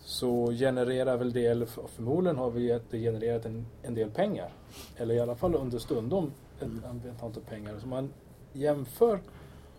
[0.00, 4.52] så genererar väl det, eller förmodligen har vi det genererat en, en del pengar.
[4.96, 7.00] Eller i alla fall under stundom ett, mm.
[7.16, 7.78] ett antal pengar.
[7.80, 8.12] Så man
[8.52, 9.20] jämför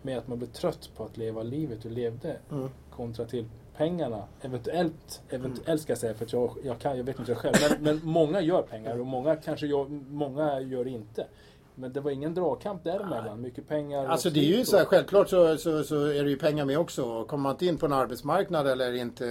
[0.02, 2.68] med att man blir trött på att leva livet du levde mm.
[2.90, 3.44] kontra till
[3.76, 7.54] pengarna, eventuellt, eventuellt ska jag säga för att jag, jag, kan, jag vet inte själv,
[7.60, 11.26] men, men många gör pengar och många kanske gör, många gör inte.
[11.74, 14.06] Men det var ingen dragkamp däremellan, mycket pengar.
[14.06, 16.78] Alltså det är ju så här, självklart så, så, så, är det ju pengar med
[16.78, 17.24] också.
[17.24, 19.24] Kommer man inte in på en arbetsmarknad eller inte,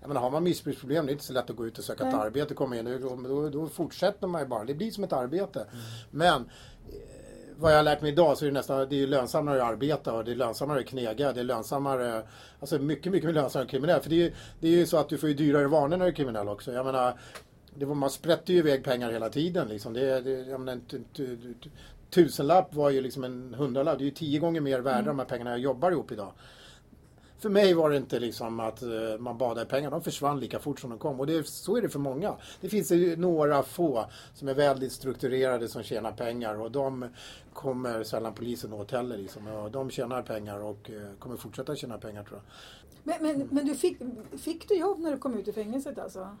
[0.00, 2.08] jag menar har man missbruksproblem, det är inte så lätt att gå ut och söka
[2.08, 4.64] ett arbete, komma in, då, då, då fortsätter man ju bara.
[4.64, 5.60] Det blir som ett arbete.
[5.60, 5.84] Mm.
[6.10, 6.50] Men
[7.62, 10.12] vad jag har lärt mig idag så är det nästan det är lönsammare att arbeta
[10.12, 11.32] och det är lönsammare att knega.
[11.32, 12.22] Det är lönsammare,
[12.60, 14.00] alltså mycket, mycket lönsammare att kriminell.
[14.00, 16.10] För det är, det är ju så att du får ju dyrare vanor när du
[16.10, 16.72] är kriminell också.
[16.72, 17.14] Jag menar,
[17.74, 19.92] det var, man sprätter ju iväg pengar hela tiden liksom.
[19.92, 21.04] Det, det, jag menar, en
[22.10, 23.98] tusenlapp var ju liksom en hundralapp.
[23.98, 25.06] Det är ju tio gånger mer värde mm.
[25.06, 26.32] de här pengarna jag jobbar ihop idag
[27.42, 29.90] för mig var det inte liksom att eh, man badade i pengar.
[29.90, 31.20] De försvann lika fort som de kom.
[31.20, 32.36] Och det, så är det för många.
[32.60, 37.08] Det finns ju några få som är väldigt strukturerade som tjänar pengar och de
[37.52, 39.16] kommer sällan polisen åt heller.
[39.16, 39.46] Liksom.
[39.46, 42.52] Och de tjänar pengar och eh, kommer fortsätta tjäna pengar tror jag.
[43.02, 43.98] Men, men, men du fick,
[44.38, 46.36] fick du jobb när du kom ut ur fängelset alltså?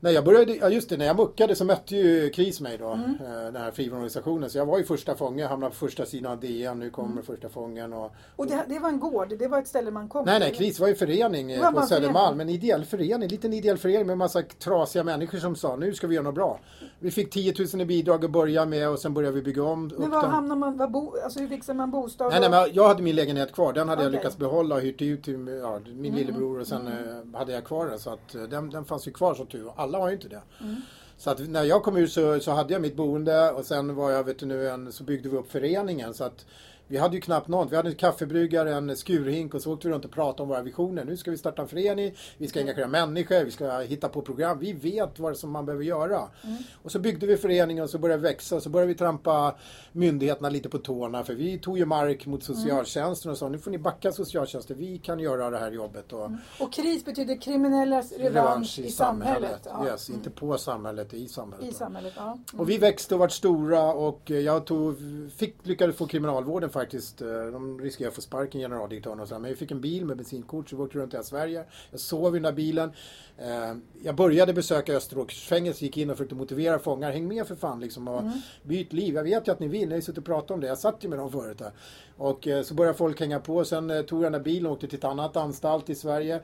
[0.00, 2.88] När jag började, ja just det, när jag muckade så mötte ju KRIS mig då,
[2.88, 3.10] mm.
[3.10, 4.50] Eh, den här frivilligorganisationen.
[4.50, 7.24] Så jag var ju första fånge, hamnade på första sidan av DN, nu kommer mm.
[7.24, 7.92] första fången.
[7.92, 10.54] Och, och det, det, var en gård, det var ett ställe man kom Nej, nej,
[10.54, 14.12] KRIS var ju förening eh, på Södermalm, en ideell förening, en liten ideell förening med
[14.12, 16.60] en massa trasiga människor som sa nu ska vi göra något bra.
[16.98, 19.90] Vi fick 10 000 i bidrag att börja med och sen började vi bygga om.
[19.98, 22.30] Men var hamnar man, var bo, alltså hur fixar man bostad?
[22.30, 24.04] Nej, nej, men jag hade min lägenhet kvar, den hade okay.
[24.04, 26.14] jag lyckats behålla och hyrt ut till ja, min mm.
[26.14, 27.34] lillebror och sen mm.
[27.34, 27.98] hade jag kvar den.
[27.98, 30.42] Så att den, den fanns ju kvar som tur alla har ju inte det.
[30.60, 30.76] Mm.
[31.18, 34.10] Så att när jag kom ut så, så hade jag mitt boende och sen var
[34.10, 36.14] jag, vet du nu, en, så byggde vi upp föreningen.
[36.14, 36.46] Så att
[36.88, 37.72] vi hade ju knappt något.
[37.72, 40.62] Vi hade en kaffebryggare, en skurhink och så åkte vi runt och pratade om våra
[40.62, 41.04] visioner.
[41.04, 44.58] Nu ska vi starta en förening, vi ska engagera människor, vi ska hitta på program.
[44.58, 46.28] Vi vet vad som man behöver göra.
[46.44, 46.56] Mm.
[46.82, 49.54] Och så byggde vi föreningen och så började vi växa och så började vi trampa
[49.92, 51.24] myndigheterna lite på tårna.
[51.24, 54.98] För vi tog ju mark mot socialtjänsten och sa nu får ni backa socialtjänsten, vi
[54.98, 56.12] kan göra det här jobbet.
[56.12, 56.38] Och, mm.
[56.60, 59.42] och kris betyder kriminellas revansch, revansch i, i samhället.
[59.42, 59.68] samhället.
[59.86, 59.92] Ja.
[59.92, 60.20] Yes, mm.
[60.20, 61.68] inte på samhället, i samhället.
[61.68, 62.38] I samhället ja.
[62.58, 64.96] Och vi växte och vart stora och jag tog,
[65.36, 67.22] fick, lyckades få kriminalvården faktiskt.
[67.22, 69.38] Eh, de riskerade att få sparken, generaldirektören och så.
[69.38, 71.64] Men jag fick en bil med bensinkort så vi åkte runt i hela Sverige.
[71.90, 72.92] Jag sov i den där bilen.
[73.38, 77.12] Eh, jag började besöka Österåkersfängelset, gick in och försökte motivera fångar.
[77.12, 78.32] Häng med för fan liksom och mm.
[78.62, 79.14] byt liv.
[79.14, 80.66] Jag vet ju att ni vill, ni har suttit och pratat om det.
[80.66, 81.72] Jag satt ju med dem förut där.
[82.16, 83.64] Och eh, så började folk hänga på.
[83.64, 86.40] Sen tog jag den där bilen och åkte till ett annat anstalt i Sverige.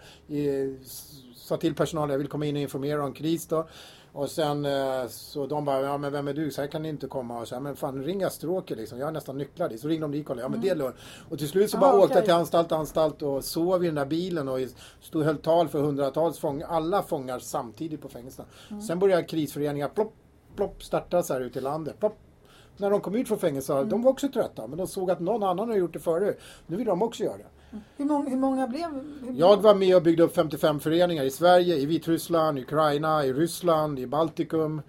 [1.35, 3.69] sa till personalen jag vill komma in och informera om kris då.
[4.15, 6.51] Och sen eh, så de bara, ja men vem är du?
[6.51, 7.41] Så här kan ni inte komma.
[7.41, 8.99] Och så här, men fan ring Österåker liksom.
[8.99, 9.81] Jag har nästan nycklar dit.
[9.81, 10.45] Så ringde de dit och kollade.
[10.45, 10.97] Ja men det är lugnt.
[11.29, 13.95] Och till slut så bara ah, åkte jag till anstalt, anstalt och sov i den
[13.95, 14.59] där bilen och
[15.01, 16.67] stod och höll tal för hundratals fångar.
[16.67, 18.49] Alla fångar samtidigt på fängelserna.
[18.71, 18.83] Mm.
[18.83, 20.15] Sen började krisföreningar plopp,
[20.57, 20.97] plopp så
[21.29, 22.01] här ute i landet.
[22.01, 22.19] Plopp,
[22.77, 23.89] när de kom ut från fängelset, mm.
[23.89, 24.67] de var också trötta.
[24.67, 26.39] Men de såg att någon annan har gjort det förut.
[26.67, 27.47] Nu vill de också göra det.
[27.97, 28.91] Hur många, hur många blev?
[29.23, 33.33] Hur jag var med och byggde upp 55 föreningar i Sverige, i Vitryssland, Ukraina, i
[33.33, 34.83] Ryssland, i Baltikum.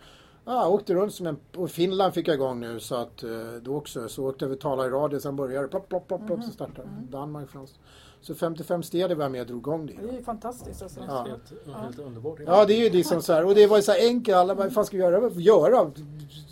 [0.46, 1.38] Ja, åkte runt som en...
[1.56, 3.30] Och Finland fick jag igång nu så att eh,
[3.62, 4.10] då också.
[4.10, 6.52] Så åkte jag över tala i radio, sen började det plopp, plopp, plopp, plopp, så
[6.52, 7.12] startade mm.
[7.12, 7.80] Danmark, Frans.
[8.28, 9.94] Så 55 städer var med och drog igång det.
[10.02, 11.00] Det är ju fantastiskt alltså.
[11.08, 11.28] Ja.
[11.30, 12.40] Helt, helt underbart.
[12.46, 13.46] Ja, det är ju liksom så här.
[13.46, 14.38] Och det var ju så enkelt.
[14.38, 15.32] Alla bara, vad fan ska vi göra?
[15.36, 15.92] Göra?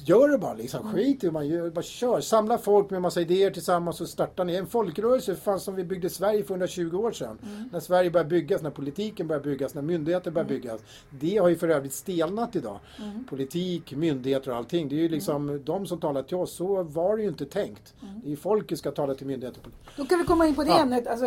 [0.05, 0.93] Gör det bara liksom.
[0.93, 1.69] Skit i man gör.
[1.69, 2.21] Bara kör.
[2.21, 5.35] Samla folk med massa idéer tillsammans och starta ner en folkrörelse.
[5.35, 7.37] Fan som vi byggde Sverige för 120 år sedan.
[7.43, 7.69] Mm.
[7.71, 10.61] När Sverige började byggas, när politiken började byggas, när myndigheter började mm.
[10.61, 10.81] byggas.
[11.09, 12.79] Det har ju för övrigt stelnat idag.
[12.99, 13.23] Mm.
[13.23, 14.89] Politik, myndigheter och allting.
[14.89, 15.63] Det är ju liksom mm.
[15.63, 16.53] de som talar till oss.
[16.53, 17.93] Så var det ju inte tänkt.
[18.01, 18.21] Mm.
[18.23, 19.61] Det är folket ska tala till myndigheter.
[19.97, 20.81] Då kan vi komma in på det ja.
[20.81, 21.07] ämnet.
[21.07, 21.25] Alltså,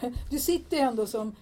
[0.30, 1.34] du sitter ju ändå som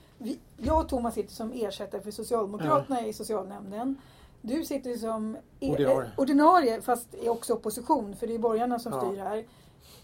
[0.56, 3.06] jag och Thomas sitter som ersättare för Socialdemokraterna ja.
[3.06, 3.96] i socialnämnden.
[4.42, 6.10] Du sitter som ordinarie.
[6.16, 9.00] ordinarie fast är också opposition för det är borgarna som ja.
[9.00, 9.44] styr här.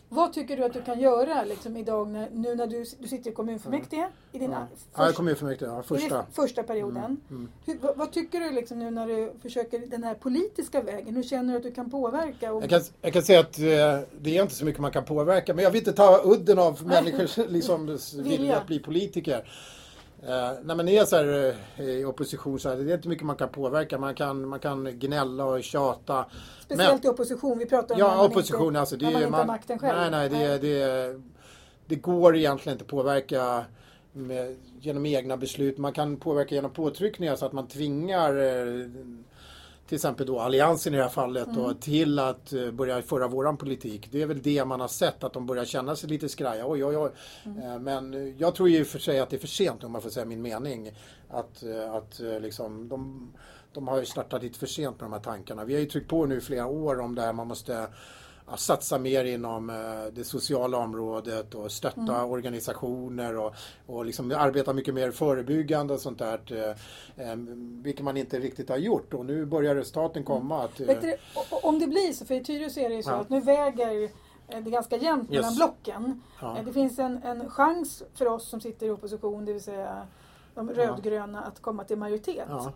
[0.08, 3.30] Vad tycker du att du kan göra liksom, idag när, nu när du, du sitter
[3.30, 4.00] i kommunfullmäktige?
[4.00, 4.12] Mm.
[4.32, 4.66] I din ja.
[4.70, 6.26] Först, ja, kommunfullmäktige, ja, första.
[6.32, 7.04] första perioden.
[7.04, 7.20] Mm.
[7.30, 7.48] Mm.
[7.66, 11.16] Hur, vad, vad, tycker du liksom, nu när du försöker den här politiska vägen?
[11.16, 12.52] Hur känner du att du kan påverka?
[12.52, 12.62] Och...
[12.62, 13.64] Jag, kan, jag kan säga att eh,
[14.20, 16.86] det är inte så mycket man kan påverka men jag vill inte ta udden av
[16.86, 19.44] människors liksom, vilja att bli politiker.
[20.28, 23.36] Eh, när man är så här, eh, i opposition så är det inte mycket man
[23.36, 23.98] kan påverka.
[23.98, 26.26] Man kan, man kan gnälla och tjata.
[26.60, 27.58] Speciellt men, i opposition.
[27.58, 29.78] Vi pratar om ja, när opposition, inte, alltså, det, när man inte man, har makten
[29.78, 29.98] själv.
[29.98, 31.20] Nej, nej, det, det,
[31.86, 33.64] det går egentligen inte att påverka
[34.12, 35.78] med, genom egna beslut.
[35.78, 38.86] Man kan påverka genom påtryckningar så att man tvingar eh,
[39.94, 41.60] till exempel då Alliansen i det här fallet mm.
[41.60, 44.08] och till att uh, börja föra våran politik.
[44.10, 46.66] Det är väl det man har sett, att de börjar känna sig lite skraja.
[46.66, 47.10] Oj, oj, oj.
[47.44, 47.62] Mm.
[47.62, 50.10] Uh, men jag tror ju för sig att det är för sent om man får
[50.10, 50.90] säga min mening.
[51.30, 53.32] Att, att liksom, de,
[53.72, 55.64] de har ju startat lite för sent med de här tankarna.
[55.64, 57.86] Vi har ju tryckt på nu i flera år om det här man måste
[58.46, 59.76] ja, satsa mer inom eh,
[60.12, 62.30] det sociala området och stötta mm.
[62.30, 63.54] organisationer och,
[63.86, 66.40] och liksom arbeta mycket mer förebyggande och sånt där.
[67.16, 67.36] Eh, eh,
[67.82, 70.26] vilket man inte riktigt har gjort och nu börjar resultaten mm.
[70.26, 70.68] komma.
[70.78, 70.96] Mm.
[70.96, 71.16] Att, du,
[71.50, 73.14] om det blir så, för i Tyresö är det ju så ja.
[73.14, 74.10] att nu väger
[74.48, 75.56] det är ganska jämnt mellan yes.
[75.56, 76.22] blocken.
[76.40, 76.56] Ja.
[76.66, 80.06] Det finns en, en chans för oss som sitter i opposition, det vill säga
[80.54, 82.46] de rödgröna, att komma till majoritet.
[82.48, 82.72] Ja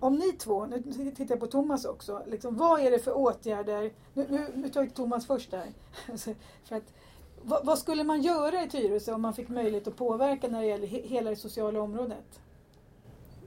[0.00, 3.92] om ni två, nu tittar jag på Thomas också, liksom, vad är det för åtgärder,
[4.14, 5.66] nu, nu, nu tar jag Thomas först där.
[6.64, 6.94] för att,
[7.42, 10.66] vad, vad, skulle man göra i Tyresö om man fick möjlighet att påverka när det
[10.66, 12.40] gäller he, hela det sociala området?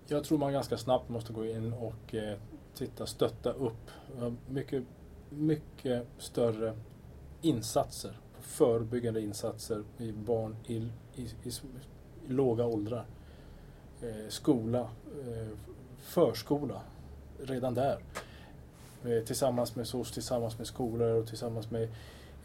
[0.08, 2.38] Jag tror man ganska snabbt måste gå in och eh,
[2.76, 4.84] titta, stötta upp eh, mycket,
[5.30, 6.78] mycket större
[7.42, 10.76] insatser, förebyggande insatser i barn i,
[11.16, 11.50] i, i,
[12.28, 13.06] i låga åldrar.
[14.02, 15.58] Eh, skola, eh,
[16.04, 16.82] förskola
[17.40, 18.00] redan där.
[19.06, 21.84] Eh, tillsammans med SOS, tillsammans med skolor och tillsammans med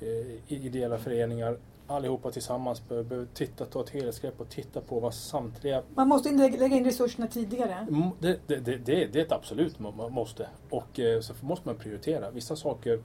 [0.01, 1.59] eh, ideella föreningar.
[1.87, 5.83] Allihopa tillsammans behöver titta, ta ett helhetsgrepp och titta på vad samtliga...
[5.95, 7.73] Man måste lägga in resurserna tidigare?
[7.73, 10.49] Mm, det, det, det, det, är ett absolut man måste.
[10.71, 12.31] Och eh, så måste man prioritera.
[12.31, 13.03] Vissa saker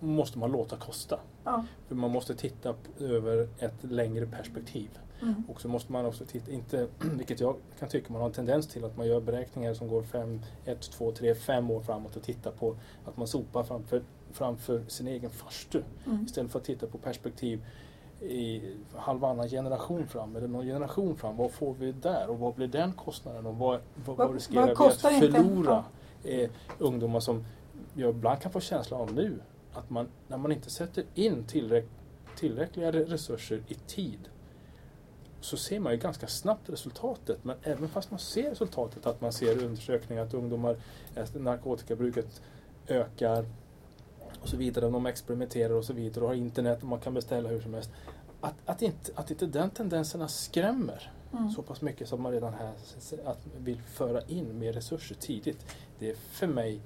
[0.00, 1.20] måste man låta kosta.
[1.44, 1.64] Ja.
[1.88, 4.90] För man måste titta över ett längre perspektiv.
[5.22, 5.42] Mm.
[5.48, 8.66] Och så måste man också titta, inte, vilket jag kan tycka man har en tendens
[8.66, 12.22] till, att man gör beräkningar som går fem, ett, två, tre, fem år framåt och
[12.22, 14.02] tittar på att man sopar framför,
[14.32, 15.82] framför sin egen farstu.
[16.06, 16.24] Mm.
[16.24, 17.60] Istället för att titta på perspektiv
[18.20, 18.62] i
[18.94, 21.36] halvannan generation fram eller någon generation fram.
[21.36, 24.88] Vad får vi där och vad blir den kostnaden och vad, vad, vad riskerar vad
[24.88, 25.84] vi att förlora
[26.24, 27.44] eh, ungdomar som
[27.94, 29.38] jag ibland kan få känslan av nu
[29.72, 31.86] att man, när man inte sätter in tillräck,
[32.36, 34.18] tillräckliga resurser i tid
[35.40, 37.44] så ser man ju ganska snabbt resultatet.
[37.44, 40.76] Men även fast man ser resultatet, att man ser undersökningar att ungdomar,
[41.34, 42.42] narkotikabruket
[42.88, 43.46] ökar
[44.42, 44.90] och så vidare.
[44.90, 47.90] De experimenterar och så vidare och har internet och man kan beställa hur som helst.
[48.40, 51.50] Att, att, inte, att inte den tendenserna skrämmer mm.
[51.50, 52.72] så pass mycket som man redan här
[53.24, 55.66] att vill föra in mer resurser tidigt.
[55.98, 56.80] Det är för mig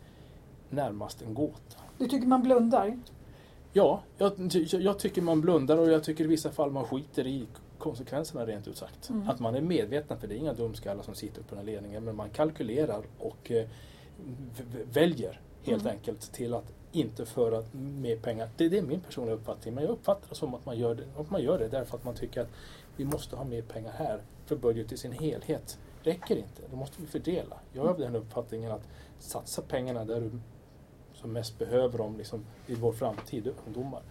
[0.71, 1.77] närmast en gåta.
[1.99, 2.99] Du tycker man blundar?
[3.73, 4.33] Ja, jag,
[4.71, 7.47] jag, tycker man blundar och jag tycker i vissa fall man skiter i
[7.83, 9.11] konsekvenserna rent ut sagt.
[9.11, 9.29] Mm.
[9.29, 12.05] Att man är medveten, för det är inga dumskallar som sitter på den här ledningen,
[12.05, 13.68] men man kalkylerar och eh,
[14.92, 15.97] väljer helt mm.
[15.97, 18.49] enkelt till att inte föra mer pengar.
[18.57, 21.05] Det, det, är min personliga uppfattning, men jag uppfattar det som att man gör det,
[21.16, 22.51] och man gör det därför att man tycker att
[22.97, 25.79] vi måste ha mer pengar här för budget i sin helhet.
[26.03, 27.59] Räcker inte, då måste vi fördela.
[27.73, 30.31] Jag är av den uppfattningen att satsa pengarna där du
[31.14, 34.03] som mest behöver dem liksom, i vår framtid, ungdomar.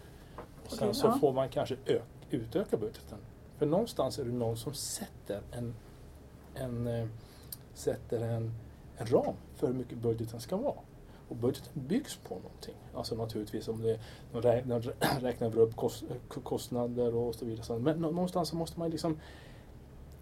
[0.65, 1.17] Och sen så ja.
[1.21, 3.17] får man kanske ök, utöka budgeten.
[3.62, 5.74] För någonstans är det någon som sätter en,
[6.56, 7.08] en, äh,
[7.74, 8.52] sätter en,
[8.97, 10.76] en ram för hur mycket budgeten ska vara.
[11.30, 12.76] Och budgeten byggs på någonting.
[12.95, 14.00] Alltså naturligtvis om det,
[14.32, 14.41] de
[15.21, 15.76] räknar upp
[16.43, 17.80] kostnader och så vidare.
[17.80, 19.19] Men någonstans så måste man liksom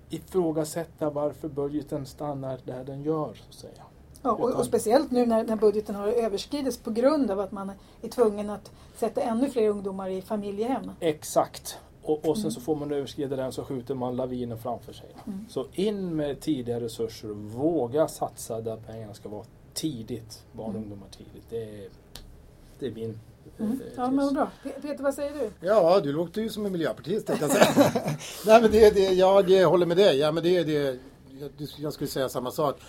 [0.09, 3.33] ifrågasätta varför budgeten stannar där den gör.
[3.33, 3.83] Så att säga.
[4.21, 7.71] Ja, och, och, speciellt nu när, när budgeten har överskridits på grund av att man
[8.01, 10.91] är tvungen att sätta ännu fler ungdomar i familjehem.
[10.99, 11.79] Exakt.
[12.01, 12.51] Och, och sen mm.
[12.51, 15.09] så får man överskrida den så skjuter man lavinen framför sig.
[15.27, 15.45] Mm.
[15.49, 20.45] Så in med tidiga resurser och våga satsa där pengarna ska vara tidigt.
[20.51, 20.81] Barn och mm.
[20.81, 21.43] ungdomar tidigt.
[21.49, 21.89] Det är,
[22.79, 23.19] det är min
[23.59, 23.71] Mm.
[23.71, 24.51] Eh, ja, men bra.
[24.81, 25.67] Peter, vad säger du?
[25.67, 27.91] Ja, du låter ju som en miljöpartist tänkte jag säga.
[28.45, 30.17] Nej, men det, det, jag håller med dig.
[30.17, 30.99] Ja, men det, det,
[31.77, 32.81] jag skulle säga samma sak.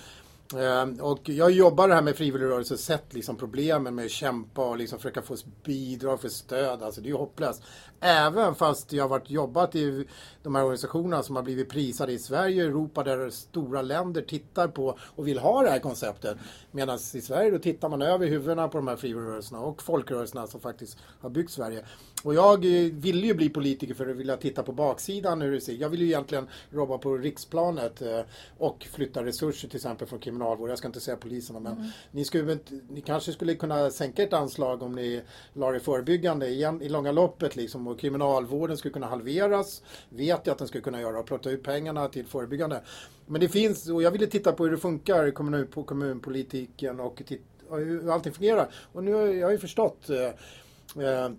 [0.55, 4.77] Eh, och jag jobbar här med frivilligrörelse och sett liksom problemen med att kämpa och
[4.77, 6.83] liksom försöka få bidrag för stöd.
[6.83, 7.63] Alltså det är ju hopplöst.
[8.01, 10.07] Även fast jag har varit jobbat i
[10.43, 14.69] de här organisationerna som har blivit prisade i Sverige och Europa där stora länder tittar
[14.69, 16.39] på och vill ha det här konceptet.
[16.71, 20.61] Medan i Sverige då tittar man över huvudena på de här frivilligrörelserna och folkrörelserna som
[20.61, 21.85] faktiskt har byggt Sverige.
[22.23, 25.61] Och jag eh, ville ju bli politiker för att vilja titta på baksidan hur det
[25.61, 28.21] ser Jag vill ju egentligen jobba på riksplanet eh,
[28.59, 30.71] och flytta resurser till exempel från kriminalvård.
[30.71, 31.87] Jag ska inte säga poliserna men mm.
[32.11, 36.83] ni, skulle, ni kanske skulle kunna sänka ett anslag om ni la det förebyggande igen,
[36.83, 39.83] i långa loppet liksom och kriminalvården skulle kunna halveras.
[40.09, 42.83] Vet jag att den skulle kunna göra och plocka ut pengarna till förebyggande.
[43.27, 47.23] Men det finns, och jag ville titta på hur det funkar kommun, på kommunpolitiken och
[47.27, 48.71] titta, hur allting fungerar.
[48.93, 51.31] Och nu har jag ju förstått eh, eh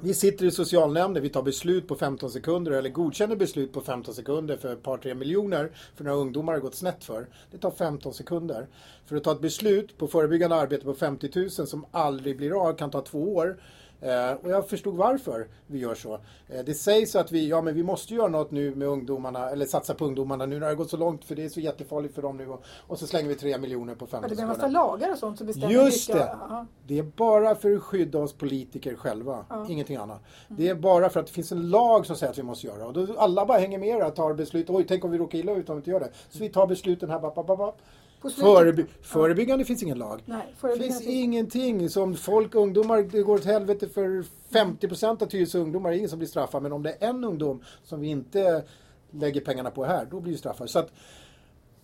[0.00, 4.14] vi sitter i socialnämnden, vi tar beslut på 15 sekunder eller godkänner beslut på 15
[4.14, 7.26] sekunder för ett par, tre miljoner för några ungdomar har gått snett för.
[7.50, 8.66] Det tar 15 sekunder.
[9.06, 12.72] För att ta ett beslut på förebyggande arbete på 50 000 som aldrig blir av
[12.72, 13.56] kan ta två år.
[14.02, 16.14] Eh, och jag förstod varför vi gör så.
[16.48, 19.66] Eh, det sägs att vi, ja men vi måste göra något nu med ungdomarna, eller
[19.66, 22.14] satsa på ungdomarna nu när det har gått så långt för det är så jättefarligt
[22.14, 22.48] för dem nu.
[22.48, 24.36] Och, och så slänger vi tre miljoner på 15 sekunder.
[24.36, 26.32] Det är en massa lagar och sånt som bestämmer Just det!
[26.32, 26.66] Aha.
[26.86, 29.66] Det är bara för att skydda oss politiker själva, ja.
[29.68, 30.20] ingenting annat.
[30.48, 30.62] Mm.
[30.62, 32.86] Det är bara för att det finns en lag som säger att vi måste göra
[32.86, 34.70] och då alla bara hänger med och tar beslut.
[34.70, 36.10] Oj, tänk om vi råkar illa ut om vi inte gör det.
[36.30, 37.80] Så vi tar besluten här, bap, bap, bap.
[38.30, 39.66] Föreby förebyggande ja.
[39.66, 40.22] finns ingen lag.
[40.62, 45.58] Det finns ingenting som folk, ungdomar, det går åt helvete för 50 procent av Tyresö
[45.58, 46.62] ungdomar, det är ingen som blir straffad.
[46.62, 48.62] Men om det är en ungdom som vi inte
[49.10, 50.70] lägger pengarna på här, då blir det straffad.
[50.70, 50.92] Så att,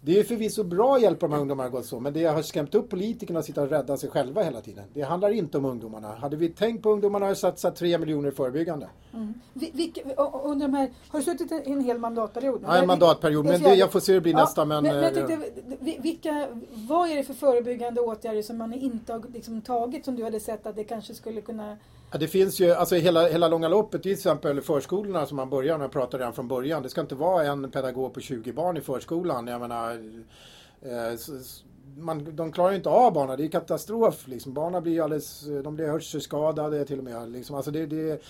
[0.01, 2.75] det är förvisso bra att hjälpa de här ungdomarna gått så, men det har skrämt
[2.75, 4.85] upp politikerna att sitta och rädda sig själva hela tiden.
[4.95, 6.15] Det handlar inte om ungdomarna.
[6.15, 8.89] Hade vi tänkt på ungdomarna hade vi satsat tre miljoner i förebyggande.
[9.15, 9.35] Mm.
[9.53, 10.01] Vilka,
[10.45, 12.61] under de här, har du suttit en hel mandatperiod?
[12.65, 14.65] Ja, en mandatperiod, men det, jag får se hur det blir ja, nästa.
[14.65, 15.39] Men, men, men tänkte,
[16.03, 16.49] vilka,
[16.89, 20.41] vad är det för förebyggande åtgärder som man inte har liksom tagit som du hade
[20.41, 21.77] sett att det kanske skulle kunna
[22.11, 25.79] Ja, det finns ju, alltså hela, hela långa loppet, till exempel förskolorna som man börjar
[25.79, 26.83] med, pratar redan från början.
[26.83, 29.47] Det ska inte vara en pedagog på 20 barn i förskolan.
[29.47, 29.92] Jag menar,
[30.83, 31.18] eh,
[31.97, 34.29] man, de klarar inte av barnen, det är katastrof.
[34.29, 34.55] Liksom.
[34.55, 37.31] Barnen blir alldeles, de blir hörselskadade till och med.
[37.31, 37.57] Liksom.
[37.57, 38.23] Alltså det, det,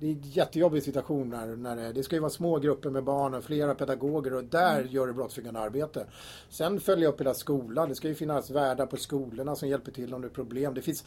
[0.00, 3.04] det är en jättejobbig situation när, när det, det ska ju vara små grupper med
[3.04, 4.92] barn och flera pedagoger och där mm.
[4.92, 6.06] gör det brottsförebyggande arbete.
[6.50, 7.88] Sen följa upp hela skolan.
[7.88, 10.74] Det ska ju finnas värdar på skolorna som hjälper till om det är problem.
[10.74, 11.04] Det finns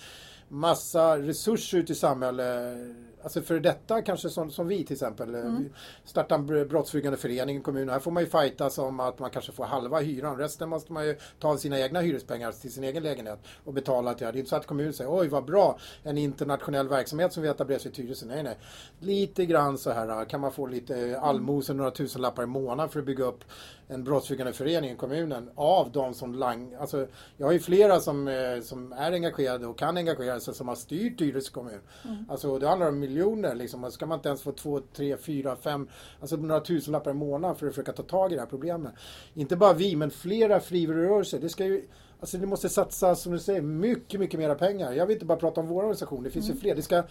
[0.52, 2.78] massa resurser ute i samhället
[3.24, 5.70] alltså för detta kanske som, som vi till exempel, eh, mm.
[6.06, 7.90] startar en brottsförebyggande förening i kommunen.
[7.90, 10.38] Här får man ju fightas om att man kanske får halva hyran.
[10.38, 14.14] Resten måste man ju ta av sina egna hyrespengar till sin egen lägenhet och betala
[14.14, 14.28] till.
[14.28, 17.50] Det är inte så att kommunen säger oj vad bra, en internationell verksamhet som vi
[17.50, 18.26] etablerar sig i Tyresö.
[18.26, 18.58] Nej, nej.
[19.00, 23.06] Lite grann så här kan man få lite allmosor, några tusenlappar i månaden för att
[23.06, 23.44] bygga upp
[23.92, 26.74] en brottsförebyggande förening i kommunen av de som lang...
[26.80, 30.68] Alltså, jag har ju flera som, eh, som är engagerade och kan engagera sig som
[30.68, 31.80] har styrt Tyresö kommun.
[32.06, 32.26] Mm.
[32.30, 33.92] Alltså det handlar om miljoner liksom.
[33.92, 35.88] Ska man inte ens få två, tre, fyra, fem,
[36.20, 38.94] alltså några tusenlappar i månaden för att försöka ta tag i det här problemet.
[39.34, 41.40] Inte bara vi, men flera frivilligrörelser.
[41.40, 41.88] Det ska ju
[42.22, 44.94] Alltså det måste satsas, som du säger, mycket, mycket mera pengar.
[44.94, 46.56] Jag vill inte bara prata om vår organisation, det finns mm.
[46.56, 46.76] ju fler.
[46.76, 47.04] Det ska,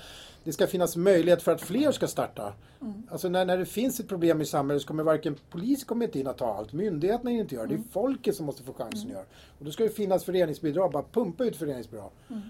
[0.45, 2.53] det ska finnas möjlighet för att fler ska starta.
[2.81, 3.03] Mm.
[3.11, 6.19] Alltså när, när det finns ett problem i samhället så kommer varken polisen kommer inte
[6.19, 7.65] in att ta allt, myndigheterna inte göra.
[7.65, 7.69] Mm.
[7.69, 7.89] Det är mm.
[7.93, 9.15] folket som måste få chansen att mm.
[9.15, 9.25] göra.
[9.59, 12.11] Och då ska det finnas föreningsbidrag, bara pumpa ut föreningsbidrag.
[12.29, 12.43] Mm.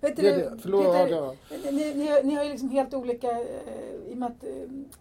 [0.00, 1.34] Vet du, det, förlåt, Peter, ja,
[1.70, 4.50] ni, ni, ni, har ju liksom helt olika, eh, i och med att eh,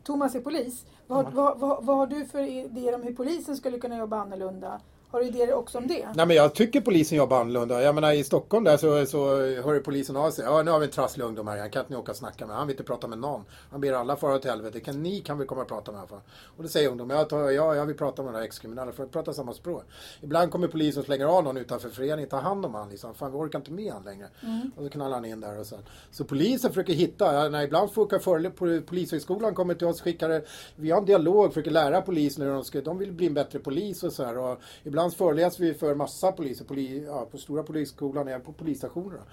[0.04, 0.86] Thomas är polis.
[1.08, 4.82] Vad, vad, vad, vad har du för idéer om hur polisen skulle kunna jobba annorlunda?
[5.10, 6.08] Har du idéer också om det?
[6.16, 7.82] Nej men jag tycker polisen jobbar annorlunda.
[7.82, 10.46] Jag menar i Stockholm där så, så hör polisen av sig.
[10.46, 11.58] Ja nu har vi en trasslig ungdom här.
[11.58, 12.56] Han kan inte ni åka och snacka med.
[12.56, 13.44] Han vill inte prata med någon.
[13.72, 14.80] Han ber alla fara åt helvete.
[14.80, 16.20] Kan, ni kan vi komma och prata med honom.
[16.58, 17.26] Och då säger ungdomen.
[17.30, 19.84] Ja, ja jag vill prata med här ex-kriminella för att prata samma språk.
[20.22, 22.30] Ibland kommer polisen och slänger av någon utanför föreningen.
[22.30, 23.16] Ta hand om han liksom.
[23.16, 24.28] Fan vi orkar inte med han längre.
[24.44, 24.72] Mm.
[24.76, 25.76] Och så knallar han in där och så.
[26.12, 27.34] Så polisen försöker hitta.
[27.34, 30.42] Ja, när ibland får för, polishögskolan kommer till oss skickar
[30.76, 31.54] Vi har en dialog.
[31.54, 32.82] Försöker lära polisen hur de ska.
[32.82, 34.38] De vill bli en bättre polis och så här.
[34.38, 39.24] Och ibland föreläser vi för massa poliser poli, ja, på stora polisskolan, även på polisstationerna.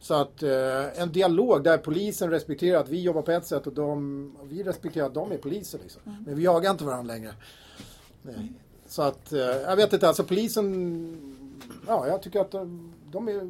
[0.00, 3.72] Så att eh, en dialog där polisen respekterar att vi jobbar på ett sätt och
[3.72, 5.78] de, vi respekterar att de är poliser.
[5.82, 6.02] Liksom.
[6.06, 6.24] Mm.
[6.26, 7.34] Men vi jagar inte varandra längre.
[8.22, 8.52] Nej.
[8.86, 11.36] Så att, eh, jag vet inte, alltså polisen,
[11.86, 13.40] ja jag tycker att de, de är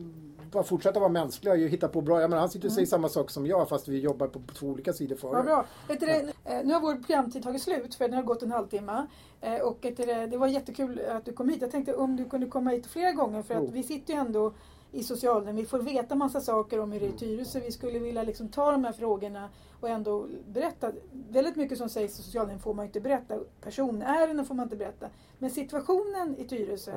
[0.50, 2.20] bara fortsätta vara mänskliga och hitta på bra.
[2.20, 2.90] Jag menar, han sitter och säger mm.
[2.90, 5.66] samma sak som jag fast vi jobbar på, två olika sidor för Vad bra.
[5.88, 6.30] Vet du, eh,
[6.64, 9.06] nu har vår programtid tagit slut för den har gått en halvtimme.
[9.40, 11.62] Eh, och det, det var jättekul att du kom hit.
[11.62, 13.72] Jag tänkte om du kunde komma hit flera gånger för att oh.
[13.72, 14.52] vi sitter ju ändå
[14.92, 15.56] i socialnämnden.
[15.56, 17.18] Vi får veta massa saker om hur det är i.
[17.18, 17.60] Tyresö.
[17.60, 19.48] Vi skulle vilja liksom ta de här frågorna
[19.80, 20.92] och ändå berätta.
[21.12, 23.34] Väldigt mycket som sägs i socialnämnden får man inte berätta.
[23.60, 25.06] Personärenden får man inte berätta.
[25.38, 26.92] Men situationen i Tyresö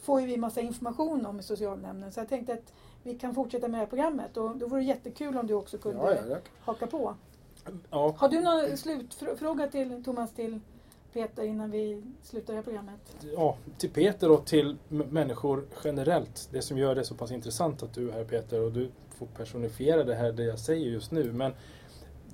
[0.00, 2.12] får ju vi massa information om i socialnämnden.
[2.12, 4.86] Så jag tänkte att vi kan fortsätta med det här programmet och då vore det
[4.86, 7.14] jättekul om du också kunde ja, ja, haka på.
[7.90, 8.14] Ja.
[8.18, 10.60] Har du någon slutfråga till Thomas till
[11.12, 13.00] Peter innan vi slutar det här programmet?
[13.34, 16.48] Ja, till Peter och till människor generellt.
[16.52, 19.26] Det som gör det så pass intressant att du är här Peter och du får
[19.26, 21.32] personifiera det här det jag säger just nu.
[21.32, 21.52] Men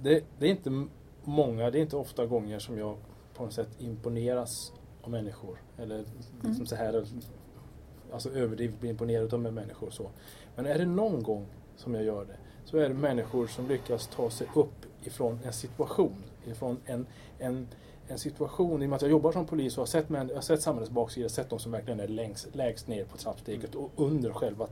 [0.02, 0.86] det, det är inte
[1.24, 2.96] många, det är inte ofta gånger som jag
[3.34, 4.72] på något sätt imponeras
[5.02, 5.58] av människor.
[5.78, 6.66] Eller liksom mm.
[6.66, 7.06] så här
[8.14, 9.90] alltså överdrivet bli imponerad av människor.
[9.90, 10.10] Så.
[10.56, 11.46] Men är det någon gång
[11.76, 15.52] som jag gör det så är det människor som lyckas ta sig upp ifrån en
[15.52, 16.22] situation.
[16.46, 17.06] Ifrån en,
[17.38, 17.68] en,
[18.08, 20.40] en situation, i och med att jag jobbar som polis och har sett, jag har
[20.40, 24.32] sett samhällets baksida, sett de som verkligen är längst, lägst ner på trappsteget och under
[24.32, 24.68] själva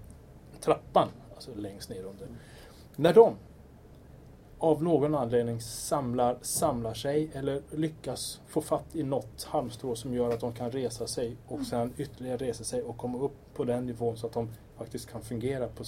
[0.60, 1.08] trappan.
[1.34, 2.28] Alltså längst ner under.
[2.96, 3.34] När de
[4.62, 10.30] av någon anledning samlar, samlar sig eller lyckas få fatt i något halmstrå som gör
[10.30, 11.64] att de kan resa sig och mm.
[11.64, 15.22] sen ytterligare resa sig och komma upp på den nivån så att de faktiskt kan
[15.22, 15.84] fungera på,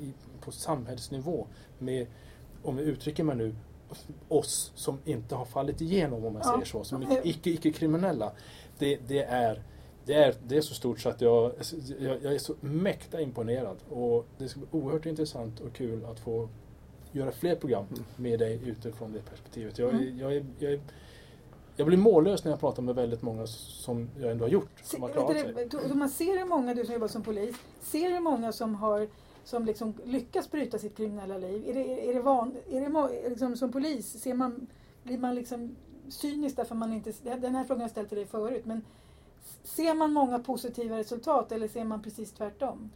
[0.00, 1.46] i, på samhällsnivå
[1.78, 2.06] med,
[2.62, 3.54] om vi uttrycker mig nu,
[4.28, 6.42] oss som inte har fallit igenom om ja.
[6.42, 8.32] säger så, som icke-kriminella.
[8.78, 9.62] Det, det, är,
[10.04, 11.52] det, är, det är så stort så att jag,
[11.98, 16.20] jag, jag är så mäkta imponerad och det ska bli oerhört intressant och kul att
[16.20, 16.48] få
[17.14, 18.04] göra fler program mm.
[18.16, 19.78] med dig utifrån det perspektivet.
[19.78, 20.18] Jag, mm.
[20.18, 20.80] jag, jag, jag,
[21.76, 24.80] jag blir mållös när jag pratar med väldigt många som jag ändå har gjort.
[24.82, 25.94] Som har klarat sig.
[25.94, 29.08] Man ser hur många, du som jobbar som polis, ser hur många som har
[29.44, 31.68] som liksom lyckas bryta sitt kriminella liv.
[31.68, 34.66] Är det, är det, van, är det liksom, som polis, ser man,
[35.02, 35.76] blir man liksom
[36.08, 37.12] cynisk därför man inte...
[37.22, 38.64] Den här frågan har jag ställt till dig förut.
[38.64, 38.82] Men
[39.64, 42.90] ser man många positiva resultat eller ser man precis tvärtom?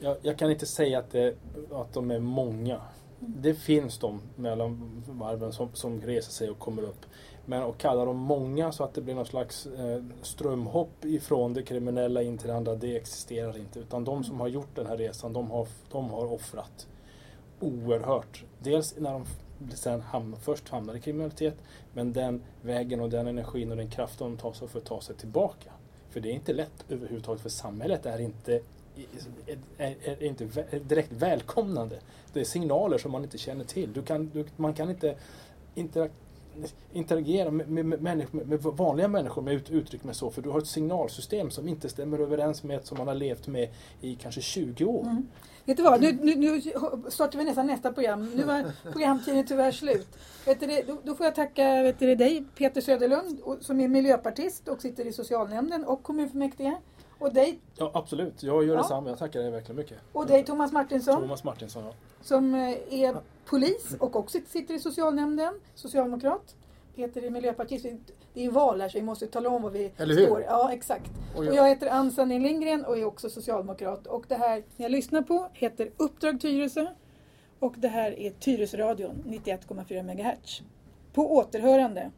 [0.00, 1.34] Jag, jag, kan inte säga att, det,
[1.72, 2.80] att de är många.
[3.20, 7.06] Det finns de mellan varven som, som reser sig och kommer upp.
[7.44, 11.62] Men att kalla dem många så att det blir någon slags eh, strömhopp ifrån det
[11.62, 13.78] kriminella in till det andra, det existerar inte.
[13.78, 16.86] Utan de som har gjort den här resan, de har, de har offrat
[17.60, 18.44] oerhört.
[18.58, 19.26] Dels när de
[19.74, 21.56] sen hamnar, först hamnar i kriminalitet,
[21.92, 25.00] men den vägen och den energin och den kraften de tar sig för att ta
[25.00, 25.70] sig tillbaka.
[26.10, 28.60] För det är inte lätt överhuvudtaget, för samhället är inte
[29.78, 30.44] är, är inte
[30.78, 31.98] direkt välkomnande.
[32.32, 33.92] Det är signaler som man inte känner till.
[33.92, 35.16] Du kan, du, man kan inte,
[35.74, 36.10] inte
[36.92, 40.30] interagera med, med, med, med, vanliga människor med ut, uttryck med så.
[40.30, 43.46] För du har ett signalsystem som inte stämmer överens med ett som man har levt
[43.46, 43.68] med
[44.00, 45.02] i kanske 20 år.
[45.02, 45.28] Mm.
[45.64, 46.60] Vet du vad, nu, nu, nu,
[47.10, 48.30] startar vi nästan nästa program.
[48.34, 50.08] Nu var programtiden tyvärr slut.
[50.46, 54.68] Vet du, då, då får jag tacka vet du, dig, Peter Söderlund, som är miljöpartist
[54.68, 56.76] och sitter i socialnämnden och kommunfullmäktige.
[57.18, 57.58] Och dig?
[57.74, 58.42] Ja, absolut.
[58.42, 58.80] Jag gör ja.
[58.80, 59.10] detsamma.
[59.10, 59.98] Jag tackar dig verkligen mycket.
[60.12, 61.22] Och dig, Thomas Martinsson?
[61.22, 61.92] Thomas Martinsson, ja.
[62.22, 62.60] Som eh,
[62.90, 66.54] är polis och också sitter i socialnämnden, socialdemokrat.
[66.96, 67.86] Peter är miljöpartist.
[68.34, 70.26] Det är val här så vi måste tala om vad vi Eller hur?
[70.26, 70.42] står.
[70.42, 71.10] Ja, exakt.
[71.36, 74.06] Och jag, och jag heter Ann Sandin Lindgren och är också socialdemokrat.
[74.06, 76.86] Och det här jag lyssnar på heter Uppdrag Tyresö.
[77.58, 80.62] Och det här är Tyresöradion 91,4 MHz.
[81.12, 82.10] På återhörande.